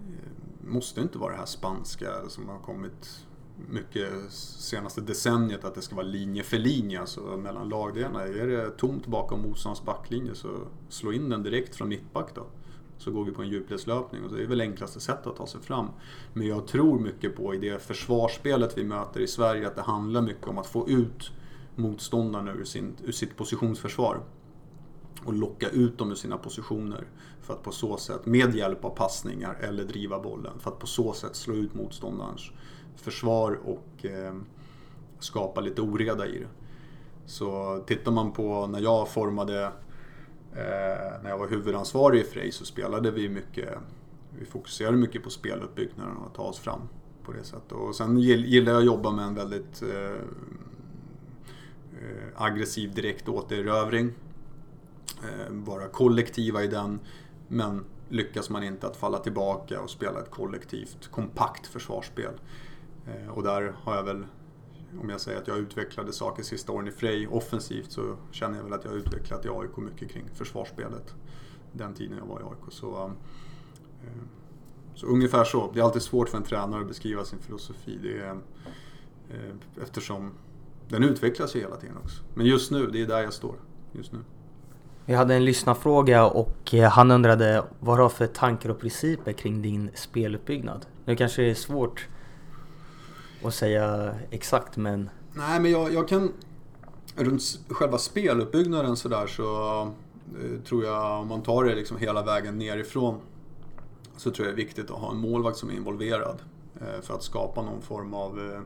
[0.00, 3.26] eh, måste inte vara det här spanska som har kommit
[3.68, 8.22] mycket senaste decenniet att det ska vara linje för linje, alltså mellan lagdelarna.
[8.22, 10.48] Är det tomt bakom motståndarens backlinje så
[10.88, 12.46] slå in den direkt från mittback då.
[12.98, 15.60] så går vi på en djupledslöpning och det är väl enklaste sättet att ta sig
[15.60, 15.86] fram.
[16.32, 20.22] Men jag tror mycket på i det försvarsspelet vi möter i Sverige att det handlar
[20.22, 21.30] mycket om att få ut
[21.76, 24.20] motståndarna ur, sin, ur sitt positionsförsvar
[25.24, 27.06] och locka ut dem ur sina positioner
[27.40, 30.86] för att på så sätt, med hjälp av passningar eller driva bollen, för att på
[30.86, 32.50] så sätt slå ut motståndarens
[32.96, 34.34] försvar och eh,
[35.18, 36.48] skapa lite oreda i det.
[37.26, 39.64] Så tittar man på när jag formade,
[40.52, 43.68] eh, när jag var huvudansvarig i Frej så spelade vi mycket,
[44.38, 46.88] vi fokuserade mycket på speluppbyggnaden och att ta oss fram
[47.24, 47.72] på det sättet.
[47.72, 50.12] Och sen gillar jag att jobba med en väldigt eh,
[52.00, 54.12] eh, aggressiv direkt återerövring.
[55.22, 57.00] Eh, vara kollektiva i den,
[57.48, 62.32] men lyckas man inte att falla tillbaka och spela ett kollektivt, kompakt försvarsspel.
[63.06, 64.24] Eh, och där har jag väl
[65.00, 68.64] om jag säger att jag utvecklade saker sista åren i Frej offensivt så känner jag
[68.64, 71.14] väl att jag har utvecklat i AIK mycket kring försvarsspelet.
[71.72, 72.72] Den tiden jag var i AIK.
[72.72, 73.12] Så,
[74.04, 74.10] eh,
[74.94, 75.70] så ungefär så.
[75.74, 77.98] Det är alltid svårt för en tränare att beskriva sin filosofi.
[78.02, 78.36] Det är,
[79.30, 80.30] eh, eftersom
[80.88, 82.22] den utvecklas ju hela tiden också.
[82.34, 83.54] Men just nu, det är där jag står.
[83.92, 84.18] Just nu.
[85.06, 89.32] Vi hade en lyssnarfråga och eh, han undrade vad du har för tankar och principer
[89.32, 90.86] kring din speluppbyggnad?
[91.04, 92.08] Nu kanske det är svårt
[93.44, 95.10] att säga exakt men...
[95.32, 96.32] Nej men jag, jag kan...
[97.16, 99.80] Runt själva speluppbyggnaden sådär så
[100.42, 103.20] eh, tror jag om man tar det liksom hela vägen nerifrån
[104.16, 106.42] så tror jag det är viktigt att ha en målvakt som är involverad
[106.80, 108.60] eh, för att skapa någon form av eh,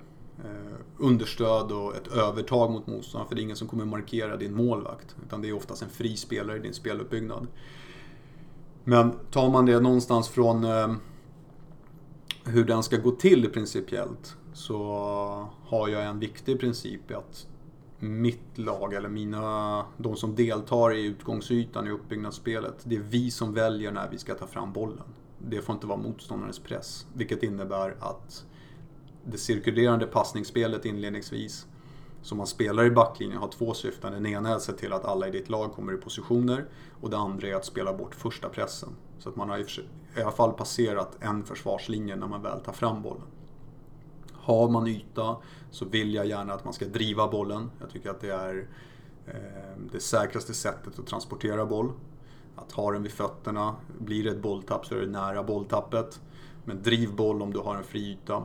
[0.44, 3.28] eh understöd och ett övertag mot motståndaren.
[3.28, 5.16] För det är ingen som kommer markera din målvakt.
[5.26, 7.46] Utan det är oftast en fri spelare i din speluppbyggnad.
[8.84, 10.94] Men tar man det någonstans från eh,
[12.44, 17.46] hur den ska gå till principiellt så har jag en viktig princip i att
[17.98, 23.54] mitt lag, eller mina, de som deltar i utgångsytan i uppbyggnadsspelet, det är vi som
[23.54, 25.04] väljer när vi ska ta fram bollen.
[25.38, 27.06] Det får inte vara motståndarens press.
[27.14, 28.46] Vilket innebär att
[29.24, 31.66] det cirkulerande passningsspelet inledningsvis,
[32.22, 34.12] som man spelar i backlinjen, har två syften.
[34.12, 36.64] Den ena är att se till att alla i ditt lag kommer i positioner
[37.00, 38.88] och det andra är att spela bort första pressen.
[39.18, 43.02] Så att man har i alla fall passerat en försvarslinje när man väl tar fram
[43.02, 43.26] bollen.
[44.46, 45.36] Har man yta
[45.70, 47.70] så vill jag gärna att man ska driva bollen.
[47.80, 48.68] Jag tycker att det är
[49.26, 51.92] eh, det säkraste sättet att transportera boll.
[52.56, 53.76] Att ha den vid fötterna.
[53.98, 56.20] Blir det ett bolltapp så är det nära bolltappet.
[56.64, 58.42] Men driv boll om du har en fri yta.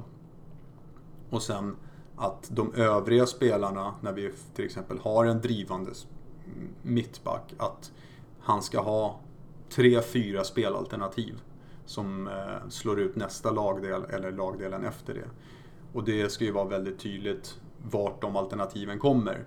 [1.30, 1.76] Och sen
[2.16, 5.92] att de övriga spelarna, när vi till exempel har en drivande
[6.82, 7.92] mittback, att
[8.40, 9.20] han ska ha
[9.70, 11.42] tre, fyra spelalternativ
[11.86, 15.28] som eh, slår ut nästa lagdel eller lagdelen efter det.
[15.94, 17.60] Och det ska ju vara väldigt tydligt
[17.92, 19.46] vart de alternativen kommer.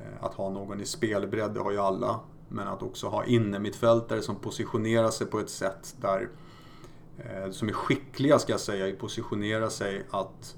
[0.00, 2.20] Eh, att ha någon i spelbredd, det har ju alla.
[2.48, 6.28] Men att också ha innermittfältare som positionerar sig på ett sätt där
[7.18, 10.56] eh, som är skickliga ska jag säga i positionera sig att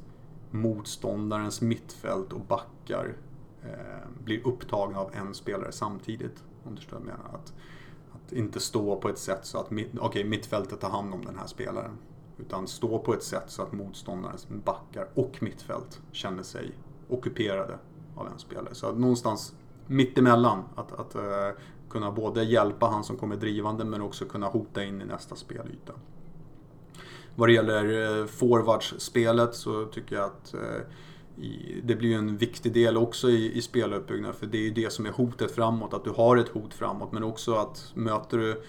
[0.50, 3.16] motståndarens mittfält och backar
[3.62, 6.42] eh, blir upptagna av en spelare samtidigt.
[6.64, 7.30] Om du förstår vad jag menar.
[7.34, 7.52] Att,
[8.12, 11.46] att inte stå på ett sätt så att okay, mittfältet tar hand om den här
[11.46, 11.98] spelaren.
[12.38, 16.72] Utan stå på ett sätt så att motståndarens backar och mittfält känner sig
[17.08, 17.78] ockuperade
[18.16, 18.74] av en spelare.
[18.74, 19.54] Så att någonstans
[19.86, 21.22] mittemellan, att, att uh,
[21.90, 25.92] kunna både hjälpa han som kommer drivande men också kunna hota in i nästa spelyta.
[27.36, 32.36] Vad det gäller uh, forwardsspelet så tycker jag att uh, i, det blir ju en
[32.36, 35.94] viktig del också i, i speluppbyggnad för det är ju det som är hotet framåt,
[35.94, 38.62] att du har ett hot framåt men också att möter du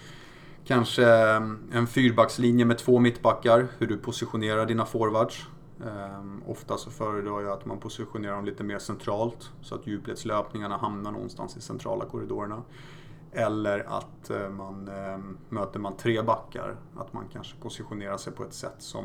[0.66, 5.46] Kanske ehm, en fyrbackslinje med två mittbackar, hur du positionerar dina forwards.
[5.78, 10.76] Um, ofta så föredrar jag att man positionerar dem lite mer centralt så att djupledslöpningarna
[10.76, 12.62] hamnar någonstans i centrala korridorerna.
[13.32, 18.44] Eller att uh, man um, möter man tre backar, att man kanske positionerar sig på
[18.44, 19.04] ett sätt som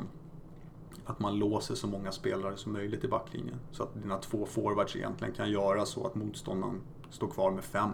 [1.06, 3.60] att man låser så många spelare som möjligt i backlinjen.
[3.71, 7.91] Så att dina två forwards egentligen kan göra så att motståndaren står kvar med fem.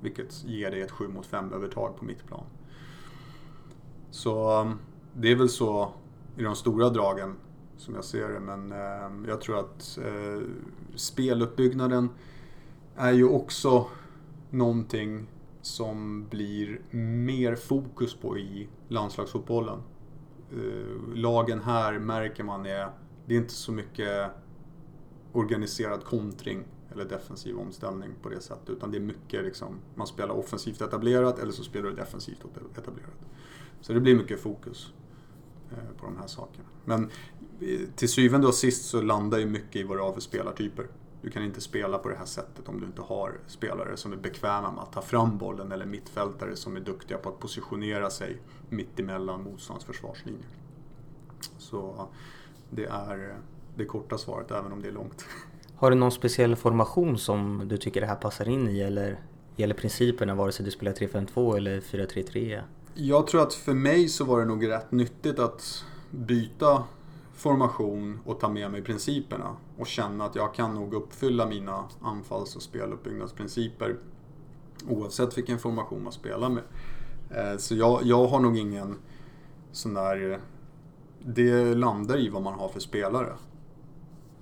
[0.00, 2.44] Vilket ger dig ett 7 mot 5 övertag på mittplan.
[4.14, 4.78] Så um,
[5.12, 5.92] det är väl så
[6.36, 7.36] i de stora dragen
[7.76, 8.40] som jag ser det.
[8.40, 10.46] Men eh, jag tror att eh,
[10.94, 12.08] speluppbyggnaden
[12.96, 13.86] är ju också
[14.50, 15.26] någonting
[15.62, 19.78] som blir mer fokus på i landslagsfotbollen.
[20.52, 22.90] Eh, lagen här märker man är,
[23.26, 24.30] det är inte så mycket
[25.32, 28.70] organiserad kontring eller defensiv omställning på det sättet.
[28.70, 32.44] Utan det är mycket liksom, man spelar offensivt etablerat eller så spelar du defensivt
[32.78, 33.24] etablerat.
[33.84, 34.92] Så det blir mycket fokus
[35.70, 36.68] eh, på de här sakerna.
[36.84, 37.10] Men
[37.60, 40.86] eh, till syvende och sist så landar ju mycket i vad du har för spelartyper.
[41.22, 44.16] Du kan inte spela på det här sättet om du inte har spelare som är
[44.16, 48.42] bekväma med att ta fram bollen eller mittfältare som är duktiga på att positionera sig
[48.68, 50.44] mitt emellan motståndarens försvarslinje.
[51.58, 52.08] Så
[52.70, 53.36] det är eh,
[53.76, 55.24] det korta svaret även om det är långt.
[55.76, 59.20] Har du någon speciell formation som du tycker det här passar in i eller
[59.56, 62.62] gäller principerna vare sig du spelar 3-5-2 eller 4-3-3?
[62.96, 66.84] Jag tror att för mig så var det nog rätt nyttigt att byta
[67.32, 72.56] formation och ta med mig principerna och känna att jag kan nog uppfylla mina anfalls
[72.56, 73.96] och speluppbyggnadsprinciper
[74.88, 76.62] oavsett vilken formation man spelar med.
[77.30, 78.96] Eh, så jag, jag har nog ingen
[79.72, 80.40] sån där...
[81.26, 83.32] Det landar i vad man har för spelare.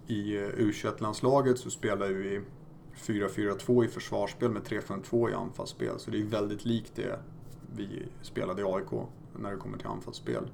[0.07, 2.41] I eh, U21-landslaget så spelar vi
[2.97, 5.99] 4-4-2 i försvarsspel med 3-5-2 i anfallsspel.
[5.99, 7.19] Så det är väldigt likt det
[7.77, 8.91] vi spelade i AIK
[9.37, 10.51] när det kommer till anfallsspel.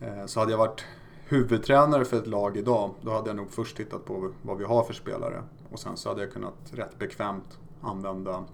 [0.00, 0.84] Eh, så hade jag varit
[1.28, 4.84] huvudtränare för ett lag idag, då hade jag nog först tittat på vad vi har
[4.84, 5.42] för spelare.
[5.70, 8.44] Och sen så hade jag kunnat rätt bekvämt använda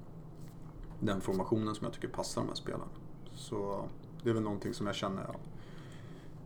[1.00, 2.84] den formationen som jag tycker passar de här spelarna.
[3.34, 3.84] Så
[4.22, 5.36] det är väl någonting som jag känner att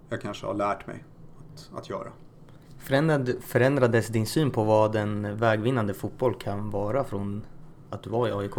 [0.08, 1.04] jag kanske har lärt mig
[1.54, 2.12] att, att göra.
[3.40, 7.44] Förändrades din syn på vad en vägvinnande fotboll kan vara från
[7.90, 8.54] att du var i AIK?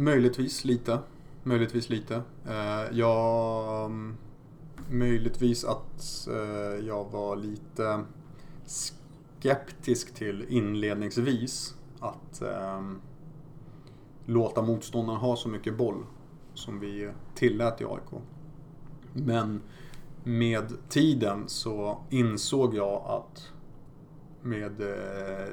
[0.00, 0.98] Möjligtvis lite.
[1.42, 2.22] Möjligtvis lite.
[2.46, 3.90] Eh, jag...
[4.90, 8.04] Möjligtvis att eh, jag var lite
[8.66, 13.00] skeptisk till inledningsvis att ehm,
[14.26, 16.06] låta motståndaren ha så mycket boll
[16.54, 18.22] som vi tillät i AIK.
[19.12, 19.60] Men
[20.24, 23.52] med tiden så insåg jag att
[24.42, 25.48] med eh,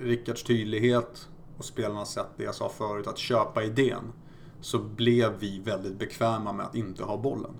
[0.00, 1.28] Rickards tydlighet
[1.60, 4.12] och spelarna sett det jag sa förut, att köpa idén
[4.60, 7.54] så blev vi väldigt bekväma med att inte ha bollen.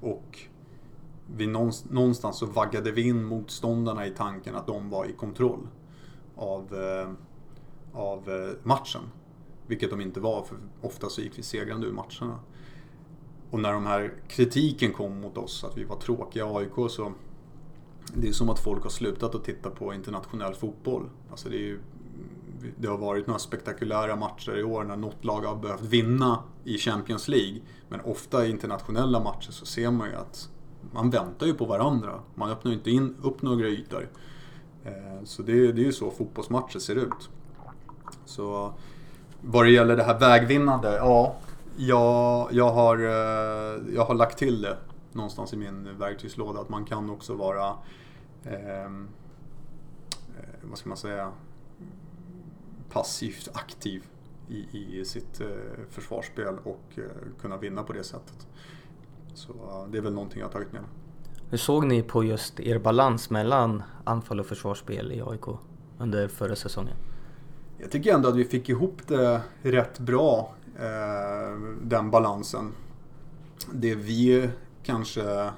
[0.00, 0.38] Och
[1.36, 5.68] vi någonstans så vaggade vi in motståndarna i tanken att de var i kontroll
[6.36, 7.10] av, eh,
[8.00, 9.02] av eh, matchen.
[9.66, 12.38] Vilket de inte var, för ofta så gick vi segrande ur matcherna.
[13.50, 17.12] Och när de här kritiken kom mot oss, att vi var tråkiga AIK, så
[18.14, 21.10] det är som att folk har slutat att titta på internationell fotboll.
[21.30, 21.80] Alltså det är ju
[22.76, 26.78] det har varit några spektakulära matcher i år när något lag har behövt vinna i
[26.78, 27.60] Champions League.
[27.88, 30.48] Men ofta i internationella matcher så ser man ju att
[30.92, 32.20] man väntar ju på varandra.
[32.34, 34.08] Man öppnar ju inte in, upp några ytor.
[34.84, 37.30] Eh, så det, det är ju så fotbollsmatcher ser ut.
[38.24, 38.74] Så
[39.40, 41.36] vad det gäller det här vägvinnande, ja.
[41.76, 44.76] Jag, jag, har, eh, jag har lagt till det
[45.12, 47.74] någonstans i min verktygslåda att man kan också vara
[48.44, 49.08] ehm,
[50.38, 51.32] eh, vad ska man säga,
[52.96, 54.02] passivt aktiv
[54.48, 55.46] i, i sitt eh,
[55.90, 57.04] försvarsspel och eh,
[57.40, 58.46] kunna vinna på det sättet.
[59.34, 59.52] Så
[59.90, 60.90] det är väl någonting jag har tagit med mig.
[61.50, 65.44] Hur såg ni på just er balans mellan anfall och försvarsspel i AIK
[65.98, 66.96] under förra säsongen?
[67.78, 72.72] Jag tycker ändå att vi fick ihop det rätt bra, eh, den balansen.
[73.72, 74.50] Det vi
[74.82, 75.50] kanske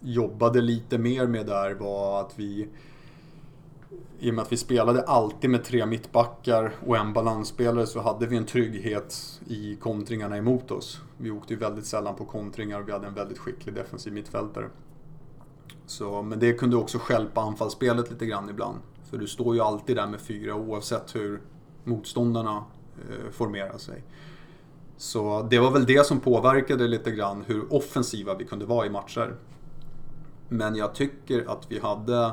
[0.00, 2.68] jobbade lite mer med där var att vi
[4.18, 8.26] i och med att vi spelade alltid med tre mittbackar och en balansspelare så hade
[8.26, 11.00] vi en trygghet i kontringarna emot oss.
[11.16, 14.68] Vi åkte ju väldigt sällan på kontringar och vi hade en väldigt skicklig defensiv mittfältare.
[15.86, 18.78] Så, men det kunde också skälpa anfallsspelet lite grann ibland.
[19.10, 21.40] För du står ju alltid där med fyra oavsett hur
[21.84, 22.64] motståndarna
[22.96, 24.02] eh, formerar sig.
[24.96, 28.90] Så det var väl det som påverkade lite grann hur offensiva vi kunde vara i
[28.90, 29.36] matcher.
[30.48, 32.32] Men jag tycker att vi hade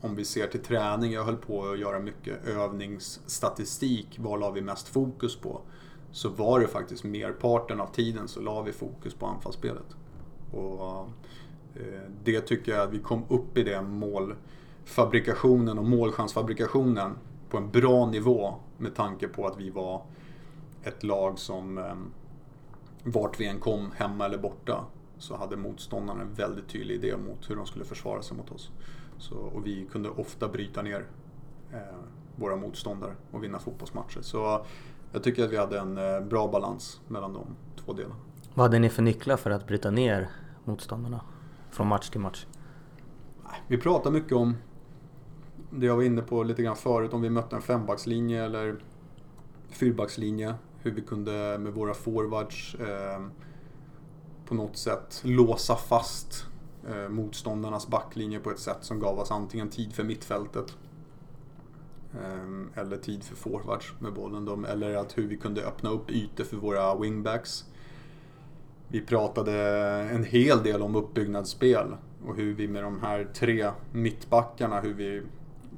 [0.00, 4.18] om vi ser till träning, jag höll på att göra mycket övningsstatistik.
[4.18, 5.60] Vad la vi mest fokus på?
[6.10, 9.96] Så var det faktiskt merparten av tiden så la vi fokus på anfallsspelet.
[10.52, 11.08] Och
[11.74, 17.12] eh, det tycker jag att vi kom upp i den målfabrikationen och målchansfabrikationen
[17.50, 20.02] på en bra nivå med tanke på att vi var
[20.82, 21.94] ett lag som eh,
[23.04, 24.84] vart vi än kom, hemma eller borta,
[25.18, 28.70] så hade motståndarna en väldigt tydlig idé mot hur de skulle försvara sig mot oss.
[29.18, 31.06] Så, och vi kunde ofta bryta ner
[31.72, 31.78] eh,
[32.36, 34.20] våra motståndare och vinna fotbollsmatcher.
[34.22, 34.66] Så
[35.12, 37.46] jag tycker att vi hade en eh, bra balans mellan de
[37.84, 38.16] två delarna.
[38.54, 40.28] Vad hade ni för nycklar för att bryta ner
[40.64, 41.20] motståndarna
[41.70, 42.46] från match till match?
[43.66, 44.56] Vi pratar mycket om
[45.70, 48.76] det jag var inne på lite grann förut, om vi mötte en fembackslinje eller
[49.70, 50.54] fyrbackslinje.
[50.82, 53.22] Hur vi kunde med våra forwards eh,
[54.46, 56.46] på något sätt låsa fast
[56.88, 60.76] eh, motståndarnas backlinje på ett sätt som gav oss antingen tid för mittfältet
[62.14, 64.44] eh, eller tid för forwards med bollen.
[64.44, 67.64] Då, eller att hur vi kunde öppna upp ytor för våra wingbacks.
[68.88, 69.52] Vi pratade
[70.12, 75.22] en hel del om uppbyggnadsspel och hur vi med de här tre mittbackarna, hur vi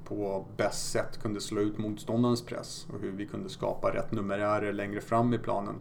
[0.04, 4.72] på bäst sätt kunde slå ut motståndarens press och hur vi kunde skapa rätt numerärer
[4.72, 5.74] längre fram i planen.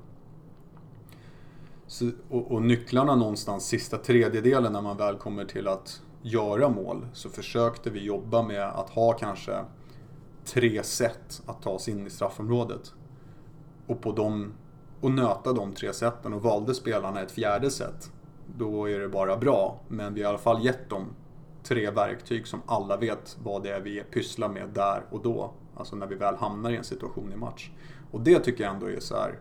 [1.89, 7.07] Så, och, och, nycklarna någonstans sista tredjedelen när man väl kommer till att göra mål
[7.13, 9.65] så försökte vi jobba med att ha kanske
[10.45, 12.93] tre sätt att ta sig in i straffområdet.
[13.87, 14.53] Och, på dem,
[15.01, 18.11] och nöta de tre sätten och valde spelarna ett fjärde sätt
[18.57, 19.79] då är det bara bra.
[19.87, 21.05] Men vi har i alla fall gett dem
[21.63, 25.53] tre verktyg som alla vet vad det är vi pysslar med där och då.
[25.75, 27.71] Alltså när vi väl hamnar i en situation i match.
[28.11, 29.39] Och det tycker jag ändå är så här.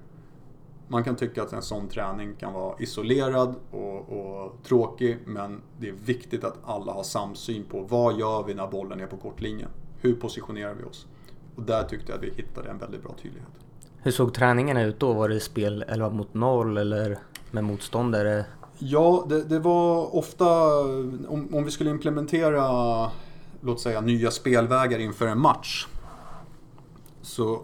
[0.88, 5.88] Man kan tycka att en sån träning kan vara isolerad och, och, tråkig men det
[5.88, 9.70] är viktigt att alla har samsyn på vad gör vi när bollen är på kortlinjen?
[10.01, 11.07] Hur positionerar vi oss?
[11.57, 13.48] Och där tyckte jag att vi hittade en väldigt bra tydlighet.
[14.03, 15.12] Hur såg träningarna ut då?
[15.12, 17.18] Var det spel 11 mot 0 eller
[17.51, 18.44] med motståndare?
[18.79, 20.79] Ja, det, det var ofta,
[21.29, 23.11] om, om vi skulle implementera,
[23.61, 25.87] låt säga nya spelvägar inför en match.
[27.22, 27.62] Så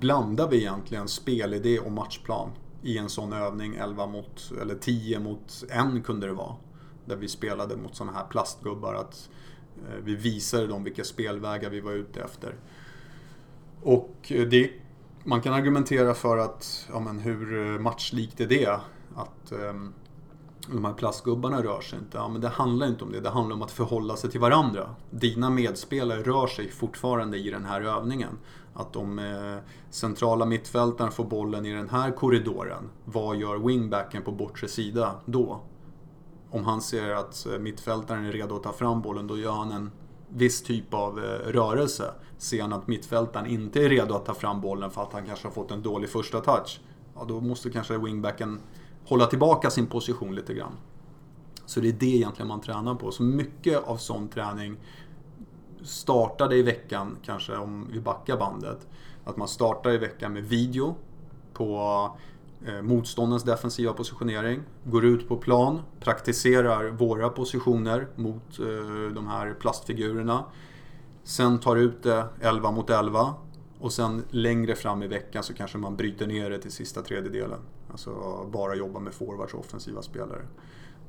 [0.00, 2.50] blandar vi egentligen spelidé och matchplan
[2.82, 5.64] i en sån övning 11 mot, eller 10 mot
[5.96, 6.54] 1 kunde det vara.
[7.04, 8.94] Där vi spelade mot sådana här plastgubbar.
[8.94, 9.28] Att
[9.76, 12.54] eh, vi visade dem vilka spelvägar vi var ute efter.
[13.82, 14.70] Och eh, det,
[15.24, 18.80] man kan argumentera för att, ja men hur eh, matchlikt är det?
[19.16, 19.92] att um,
[20.72, 22.18] de här plastgubbarna rör sig inte.
[22.18, 23.20] Ja, men det handlar inte om det.
[23.20, 24.94] Det handlar om att förhålla sig till varandra.
[25.10, 28.38] Dina medspelare rör sig fortfarande i den här övningen.
[28.76, 29.56] Att de eh,
[29.90, 32.90] centrala mittfältaren får bollen i den här korridoren.
[33.04, 35.60] Vad gör wingbacken på bortre sida då?
[36.50, 39.72] Om han ser att eh, mittfältaren är redo att ta fram bollen, då gör han
[39.72, 39.90] en
[40.28, 42.10] viss typ av eh, rörelse.
[42.38, 45.46] Ser han att mittfältaren inte är redo att ta fram bollen för att han kanske
[45.46, 46.80] har fått en dålig första touch,
[47.14, 48.60] ja, då måste kanske wingbacken
[49.04, 50.72] hålla tillbaka sin position lite grann.
[51.66, 53.10] Så det är det egentligen man tränar på.
[53.10, 54.76] Så mycket av sån träning
[55.82, 58.86] startade i veckan, kanske om vi backar bandet,
[59.24, 60.94] att man startar i veckan med video
[61.52, 62.10] på
[62.66, 69.54] eh, motståndens defensiva positionering, går ut på plan, praktiserar våra positioner mot eh, de här
[69.60, 70.44] plastfigurerna.
[71.24, 73.34] Sen tar ut det 11 mot 11
[73.80, 77.60] och sen längre fram i veckan så kanske man bryter ner det till sista tredjedelen.
[77.90, 78.10] Alltså
[78.52, 80.42] bara jobba med forwards och offensiva spelare.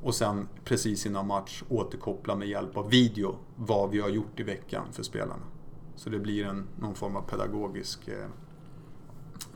[0.01, 4.43] Och sen precis innan match återkoppla med hjälp av video vad vi har gjort i
[4.43, 5.43] veckan för spelarna.
[5.95, 8.23] Så det blir en, någon form av pedagogisk eh,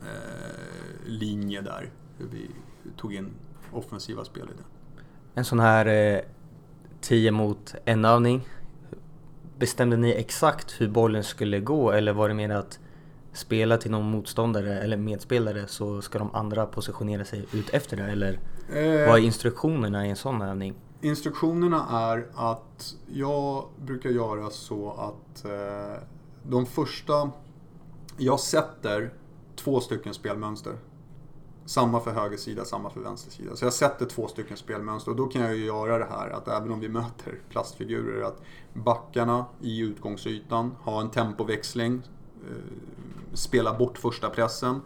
[0.02, 1.90] eh linje där.
[2.18, 2.50] Hur vi
[2.96, 3.30] tog in
[3.72, 4.64] offensiva spel i det.
[5.34, 6.20] En sån här eh,
[7.00, 8.48] 10 mot en övning.
[9.58, 12.78] Bestämde ni exakt hur bollen skulle gå eller var det mer att
[13.32, 18.02] spela till någon motståndare eller medspelare så ska de andra positionera sig ut efter det?
[18.02, 18.38] Eller
[18.72, 20.74] eh, vad är instruktionerna i en sån övning?
[21.00, 26.02] Instruktionerna är att jag brukar göra så att eh,
[26.42, 27.30] de första...
[28.16, 29.12] Jag sätter
[29.56, 30.72] två stycken spelmönster.
[31.64, 33.56] Samma för höger sida, samma för vänster sida.
[33.56, 36.48] Så jag sätter två stycken spelmönster och då kan jag ju göra det här att
[36.48, 42.02] även om vi möter plastfigurer att backarna i utgångsytan har en tempoväxling
[42.50, 42.56] Eh,
[43.32, 44.80] spela bort första pressen,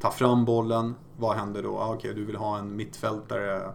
[0.00, 0.94] ta fram bollen.
[1.16, 1.78] Vad händer då?
[1.78, 3.74] Ah, Okej, okay, du vill ha en mittfältare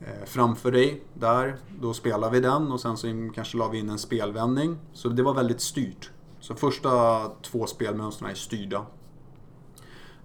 [0.00, 1.56] eh, framför dig där.
[1.80, 4.76] Då spelar vi den och sen så kanske la vi in en spelvändning.
[4.92, 6.10] Så det var väldigt styrt.
[6.40, 8.86] Så första två spelmönstren är styrda.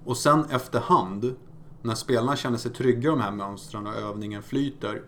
[0.06, 1.36] Och sen efterhand,
[1.82, 5.02] när spelarna känner sig trygga i de här mönstren och övningen flyter,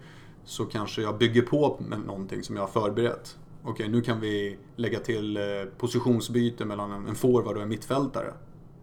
[0.46, 4.58] så kanske jag bygger på med någonting som jag har förberett okej nu kan vi
[4.76, 5.44] lägga till eh,
[5.78, 8.34] positionsbyte mellan en forward och en mittfältare.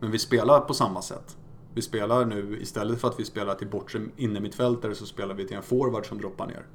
[0.00, 1.36] Men vi spelar på samma sätt.
[1.80, 5.56] Vi spelar nu, istället för att vi spelar till bortre innermittfältare så spelar vi till
[5.56, 6.66] en forward som droppar ner.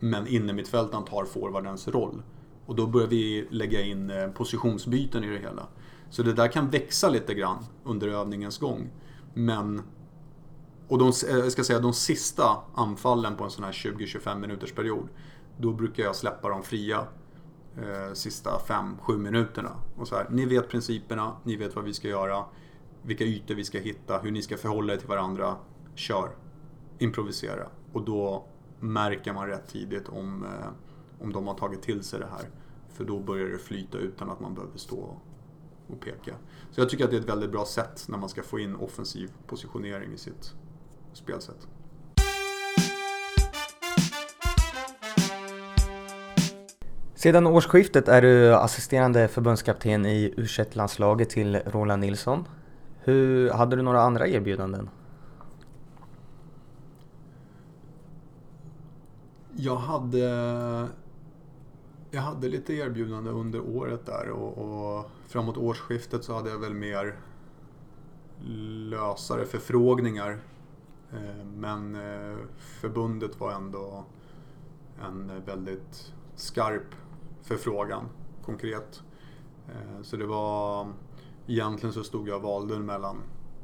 [0.00, 2.22] Men innermittfältaren tar forwardens roll.
[2.66, 5.66] Och då börjar vi lägga in eh, positionsbyten i det hela.
[6.10, 8.90] Så det där kan växa lite grann under övningens gång.
[9.34, 9.82] Men
[10.88, 14.72] och de, eh, jag ska säga, de sista anfallen på en sån här 20-25 minuters
[14.72, 15.08] period
[15.58, 17.06] då brukar jag släppa dem fria
[17.76, 19.70] eh, sista 5-7 minuterna.
[19.96, 22.44] Och så här, ni vet principerna, ni vet vad vi ska göra,
[23.06, 25.56] vilka ytor vi ska hitta, hur ni ska förhålla er till varandra.
[25.94, 26.30] Kör!
[26.98, 27.68] Improvisera.
[27.92, 28.44] Och då
[28.80, 30.68] märker man rätt tidigt om, eh,
[31.20, 32.50] om de har tagit till sig det här.
[32.88, 35.16] För då börjar det flyta utan att man behöver stå
[35.86, 36.34] och peka.
[36.70, 38.76] Så jag tycker att det är ett väldigt bra sätt när man ska få in
[38.76, 40.54] offensiv positionering i sitt
[41.12, 41.68] spelsätt.
[47.14, 52.44] Sedan årsskiftet är du assisterande förbundskapten i u landslaget till Roland Nilsson.
[53.06, 54.90] Hur, hade du några andra erbjudanden?
[59.56, 60.18] Jag hade,
[62.10, 66.74] jag hade lite erbjudanden under året där och, och framåt årsskiftet så hade jag väl
[66.74, 67.16] mer
[68.90, 70.38] lösare förfrågningar.
[71.12, 74.04] Eh, men eh, förbundet var ändå
[75.06, 76.94] en väldigt skarp
[77.42, 78.08] förfrågan,
[78.44, 79.02] konkret.
[79.68, 80.86] Eh, så det var,
[81.46, 83.16] egentligen så stod jag och valde mellan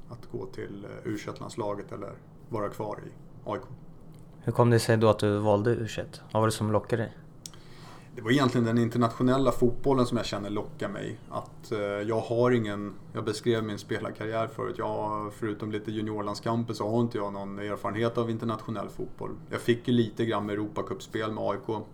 [0.09, 2.12] att gå till u landslaget eller
[2.49, 3.11] vara kvar i
[3.51, 3.62] AIK.
[4.41, 5.89] Hur kom det sig då att du valde u
[6.33, 7.12] Vad var det som lockade dig?
[8.14, 11.18] Det var egentligen den internationella fotbollen som jag känner lockar mig.
[11.30, 16.91] Att eh, jag har ingen, jag beskrev min spelarkarriär förut, jag, förutom lite juniorlandskamper så
[16.91, 19.30] har inte jag någon erfarenhet av internationell fotboll.
[19.51, 21.85] Jag fick ju lite grann med Europacupspel med AIK.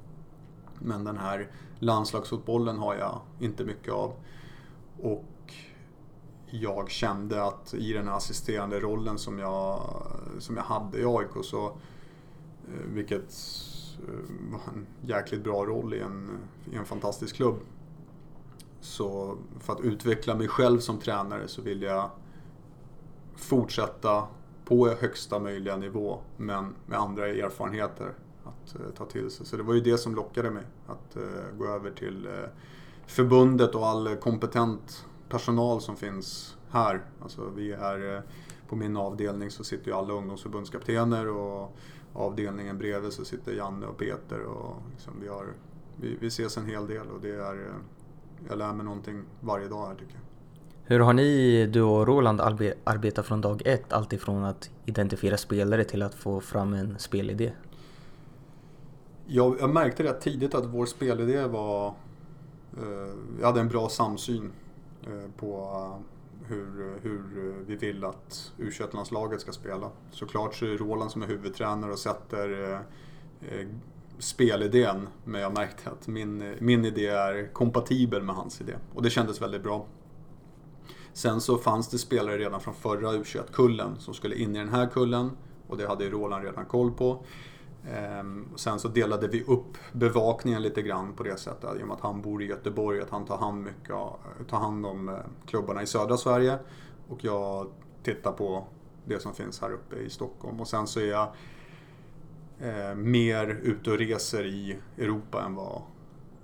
[0.79, 4.13] Men den här landslagsfotbollen har jag inte mycket av.
[5.03, 5.25] Och
[6.51, 10.03] jag kände att i den här assisterande rollen som jag,
[10.39, 13.35] som jag hade i AIK så, eh, vilket
[14.09, 16.31] eh, var en jäkligt bra roll i en,
[16.73, 17.57] i en fantastisk klubb.
[18.81, 22.11] Så för att utveckla mig själv som tränare så vill jag
[23.37, 24.27] fortsätta
[24.65, 28.13] på högsta möjliga nivå men med andra erfarenheter
[28.45, 29.47] att eh, ta till sig.
[29.47, 31.17] Så det var ju det som lockade mig att
[31.59, 32.29] gå över till
[33.07, 37.05] förbundet och all kompetent personal som finns här.
[37.23, 38.23] Alltså vi är, eh,
[38.69, 41.77] på min avdelning så sitter ju alla ungdomsförbundskaptener och
[42.13, 45.47] avdelningen bredvid så sitter Janne och Peter och liksom vi, har,
[45.97, 47.75] vi, vi ses en hel del och det är, eh,
[48.49, 50.23] jag lär mig någonting varje dag här tycker jag.
[50.85, 52.41] Hur har ni, du och Roland,
[52.85, 53.93] arbetat från dag ett?
[53.93, 57.53] Alltifrån att identifiera spelare till att få fram en spelidé?
[59.27, 61.87] Jag, jag märkte rätt tidigt att vår spelidé var...
[61.87, 64.53] Eh, vi hade en bra samsyn
[65.09, 69.91] Eh, på eh, hur, hur vi vill att u landslaget ska spela.
[70.11, 72.73] Såklart så är det Roland som är huvudtränare och sätter
[73.41, 73.67] eh,
[74.19, 75.09] spelidén.
[75.25, 78.75] Men jag märkte att min, min idé är kompatibel med hans idé.
[78.95, 79.87] Och det kändes väldigt bra.
[81.13, 84.87] Sen så fanns det spelare redan från förra U21-kullen som skulle in i den här
[84.87, 85.31] kullen.
[85.69, 87.25] Och det hade ju Roland redan koll på.
[87.87, 91.81] Ehm, sen så delade vi upp bevakningen lite grann på det sättet.
[91.81, 93.97] I och med att han bor i Göteborg, att han tar hand, mycket,
[94.49, 95.15] tar hand om eh,
[95.47, 96.59] klubbarna i södra Sverige.
[97.09, 97.67] Och jag
[98.03, 98.67] tittar på
[99.05, 100.61] det som finns här uppe i Stockholm.
[100.61, 101.29] Och sen så är jag
[102.61, 105.83] eh, mer ute och reser i Europa än vad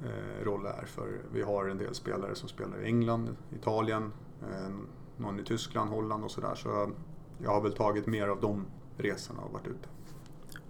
[0.05, 0.85] eh, Rolle är.
[0.85, 4.13] För vi har en del spelare som spelar i England, Italien,
[4.43, 4.75] eh,
[5.17, 6.55] någon i Tyskland, Holland och sådär.
[6.55, 6.93] Så
[7.39, 8.67] jag har väl tagit mer av de
[8.97, 9.89] resorna och varit ute.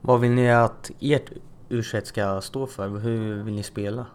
[0.06, 1.32] Vad vill ni att ert
[1.68, 2.88] u ska stå för?
[2.88, 4.06] Hur vill ni spela?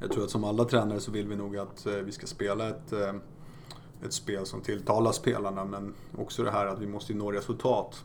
[0.00, 2.68] Jag tror att som alla tränare så vill vi nog att eh, vi ska spela
[2.68, 3.14] ett, eh,
[4.04, 8.04] ett spel som tilltalar spelarna men också det här att vi måste nå resultat.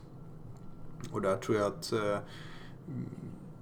[1.11, 2.17] Och där tror jag att eh,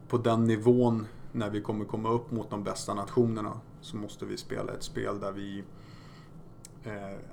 [0.07, 4.37] på den nivån när vi kommer komma upp mot de bästa nationerna så måste vi
[4.37, 5.63] spela ett spel där vi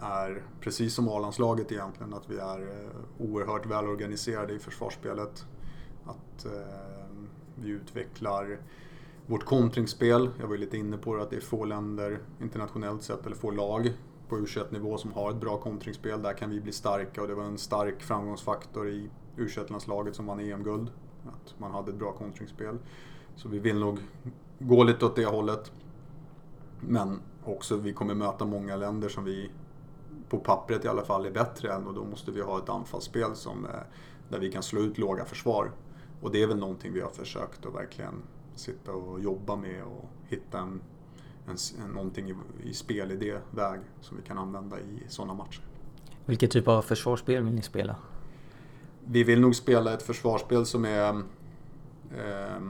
[0.01, 5.47] är, precis som A-landslaget egentligen, att vi är oerhört välorganiserade i försvarsspelet.
[6.05, 6.53] Att eh,
[7.55, 8.59] vi utvecklar
[9.27, 10.31] vårt kontringsspel.
[10.41, 13.37] Jag var ju lite inne på det att det är få länder internationellt sett, eller
[13.37, 13.93] få lag
[14.29, 16.23] på u nivå som har ett bra kontringsspel.
[16.23, 20.27] Där kan vi bli starka och det var en stark framgångsfaktor i u landslaget som
[20.27, 20.91] vann EM-guld.
[21.27, 22.79] Att man hade ett bra kontringsspel.
[23.37, 23.99] Så vi vill nog
[24.59, 25.73] gå lite åt det hållet.
[26.81, 29.51] Men också, vi kommer möta många länder som vi
[30.29, 33.35] på pappret i alla fall är bättre än och då måste vi ha ett anfallsspel
[33.35, 33.71] som, eh,
[34.29, 35.71] där vi kan slå ut låga försvar.
[36.23, 38.23] Och det är väl någonting vi har försökt att verkligen
[38.55, 40.81] sitta och jobba med och hitta en,
[41.47, 45.63] en, en, någonting i, i spelidé-väg som vi kan använda i sådana matcher.
[46.27, 47.97] Vilket typ av försvarsspel vill ni spela?
[49.05, 51.23] Vi vill nog spela ett försvarsspel som är
[52.17, 52.61] eh,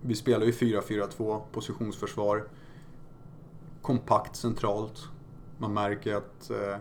[0.00, 2.48] Vi spelar ju 4-4-2, positionsförsvar.
[3.82, 5.08] Kompakt centralt.
[5.58, 6.76] Man märker att eh,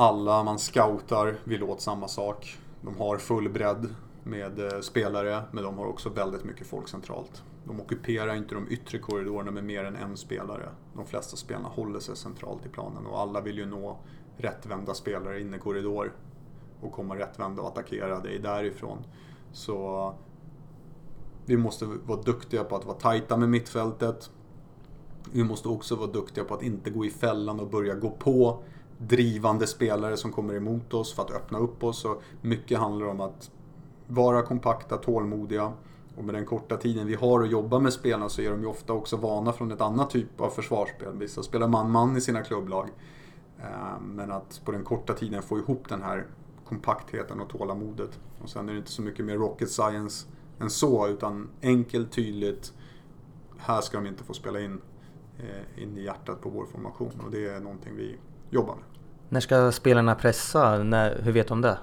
[0.00, 2.58] alla man scoutar vill åt samma sak.
[2.82, 3.94] De har full bredd
[4.24, 7.42] med eh, spelare, men de har också väldigt mycket folk centralt.
[7.64, 10.68] De ockuperar inte de yttre korridorerna med mer än en spelare.
[10.94, 13.98] De flesta spelarna håller sig centralt i planen och alla vill ju nå
[14.36, 16.12] rättvända spelare inne i korridor
[16.80, 18.98] och komma rättvända och attackera dig därifrån.
[19.52, 20.14] Så
[21.46, 24.30] vi måste vara duktiga på att vara tajta med mittfältet.
[25.32, 28.62] Vi måste också vara duktiga på att inte gå i fällan och börja gå på
[29.06, 32.04] drivande spelare som kommer emot oss för att öppna upp oss.
[32.04, 33.50] och mycket handlar om att
[34.06, 35.72] vara kompakta, tålmodiga.
[36.16, 38.66] Och med den korta tiden vi har att jobba med spelarna så är de ju
[38.66, 41.16] ofta också vana från ett annat typ av försvarsspel.
[41.18, 42.88] Vissa spelar man-man i sina klubblag.
[43.58, 46.26] Eh, men att på den korta tiden få ihop den här
[46.64, 48.20] kompaktheten och tålamodet.
[48.42, 50.28] Och sen är det inte så mycket mer rocket science
[50.60, 52.72] än så, utan enkelt, tydligt.
[53.58, 54.80] Här ska de inte få spela in,
[55.38, 58.16] eh, in i hjärtat på vår formation och det är någonting vi
[58.50, 58.84] jobbar med.
[59.32, 60.82] När ska spelarna pressa?
[60.82, 61.78] När, hur vet de det?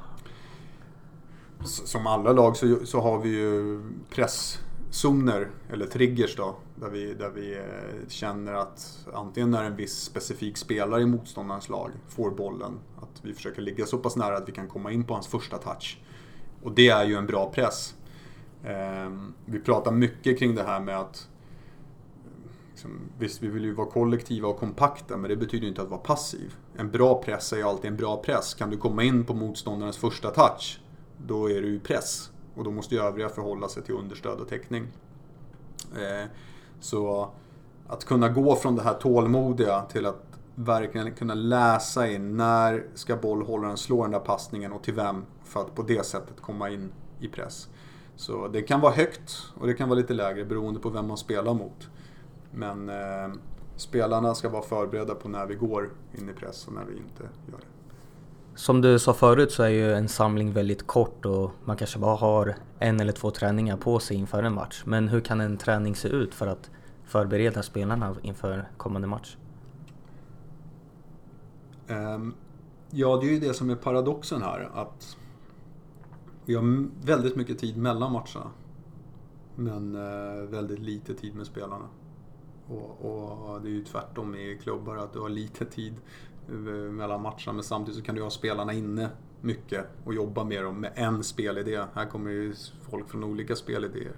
[1.64, 7.30] Som alla lag så, så har vi ju presszoner, eller triggers då, där vi, där
[7.30, 12.80] vi eh, känner att antingen när en viss specifik spelare i motståndarens lag får bollen,
[13.02, 15.58] att vi försöker ligga så pass nära att vi kan komma in på hans första
[15.58, 16.00] touch.
[16.64, 17.96] Och det är ju en bra press.
[18.64, 21.28] Ehm, vi pratar mycket kring det här med att
[22.78, 25.90] liksom, Visst, vi vill ju vara kollektiva och kompakta, men det betyder ju inte att
[25.90, 26.56] vara passiv.
[26.76, 28.54] En bra press är ju alltid en bra press.
[28.54, 30.80] Kan du komma in på motståndarens första touch,
[31.18, 32.32] då är du i press.
[32.56, 34.88] Och då måste ju övriga förhålla sig till understöd och täckning.
[35.96, 36.30] Eh,
[36.80, 37.30] så
[37.88, 40.24] att kunna gå från det här tålmodiga till att
[40.56, 45.62] verkligen kunna läsa in när ska bollhållaren slå den där passningen och till vem för
[45.62, 47.70] att på det sättet komma in i press.
[48.16, 51.18] Så det kan vara högt och det kan vara lite lägre beroende på vem man
[51.18, 51.90] spelar mot.
[52.58, 53.36] Men eh,
[53.76, 55.90] spelarna ska vara förberedda på när vi går
[56.20, 57.66] in i press och när vi inte gör det.
[58.56, 62.16] Som du sa förut så är ju en samling väldigt kort och man kanske bara
[62.16, 64.84] har en eller två träningar på sig inför en match.
[64.86, 66.72] Men hur kan en träning se ut för att
[67.06, 69.38] förbereda spelarna inför kommande match?
[71.88, 72.36] Um,
[72.90, 74.70] ja, det är ju det som är paradoxen här.
[74.74, 75.18] Att
[76.46, 78.52] vi har väldigt mycket tid mellan matcherna.
[79.56, 81.86] Men uh, väldigt lite tid med spelarna.
[82.70, 85.96] Och, och, det är ju tvärtom i klubbar att du har lite tid
[86.50, 86.54] eh,
[86.92, 89.10] mellan matcherna men samtidigt så kan du ha spelarna inne
[89.42, 91.84] mycket och jobba med dem med en spelidé.
[91.94, 92.54] Här kommer ju
[92.90, 94.16] folk från olika spelidéer.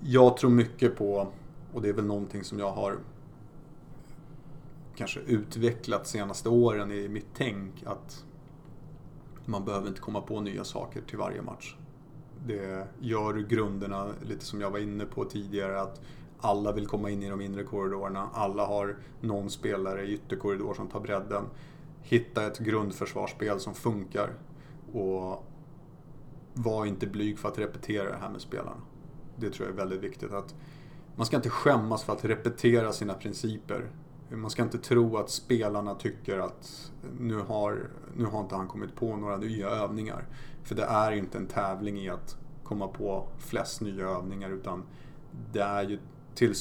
[0.00, 1.32] Jag tror mycket på,
[1.74, 2.98] och det är väl någonting som jag har
[4.96, 8.24] kanske utvecklat senaste åren i mitt tänk att
[9.44, 11.76] man behöver inte komma på nya saker till varje match.
[12.46, 16.00] Det gör grunderna, lite som jag var inne på tidigare, att
[16.40, 18.28] alla vill komma in i de inre korridorerna.
[18.32, 21.44] Alla har någon spelare i ytterkorridor som tar bredden.
[22.02, 24.30] Hitta ett grundförsvarsspel som funkar.
[24.92, 25.44] Och
[26.54, 28.82] var inte blyg för att repetera det här med spelarna.
[29.36, 30.32] Det tror jag är väldigt viktigt.
[30.32, 30.54] att
[31.16, 33.90] Man ska inte skämmas för att repetera sina principer.
[34.30, 38.96] Man ska inte tro att spelarna tycker att nu har, nu har inte han kommit
[38.96, 40.24] på några nya övningar.
[40.62, 44.82] För det är inte en tävling i att komma på flest nya övningar utan
[45.52, 45.98] det är ju
[46.34, 46.54] till,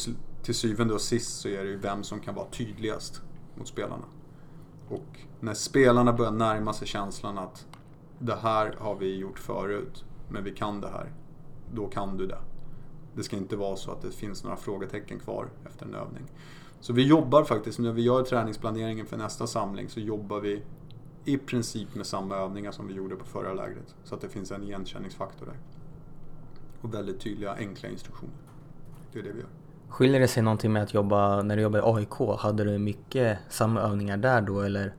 [0.43, 3.21] till syvende och sist så är det ju vem som kan vara tydligast
[3.55, 4.05] mot spelarna.
[4.89, 7.67] Och när spelarna börjar närma sig känslan att
[8.19, 11.13] det här har vi gjort förut, men vi kan det här.
[11.73, 12.39] Då kan du det.
[13.15, 16.23] Det ska inte vara så att det finns några frågetecken kvar efter en övning.
[16.81, 20.63] Så vi jobbar faktiskt, när vi gör träningsplaneringen för nästa samling så jobbar vi
[21.25, 23.95] i princip med samma övningar som vi gjorde på förra lägret.
[24.03, 25.57] Så att det finns en igenkänningsfaktor där.
[26.81, 28.33] Och väldigt tydliga, enkla instruktioner.
[29.13, 29.58] Det är det vi gör.
[29.89, 33.37] Skiljer det sig någonting med att jobba, när du jobbade i AIK, hade du mycket
[33.49, 34.93] samma övningar där då eller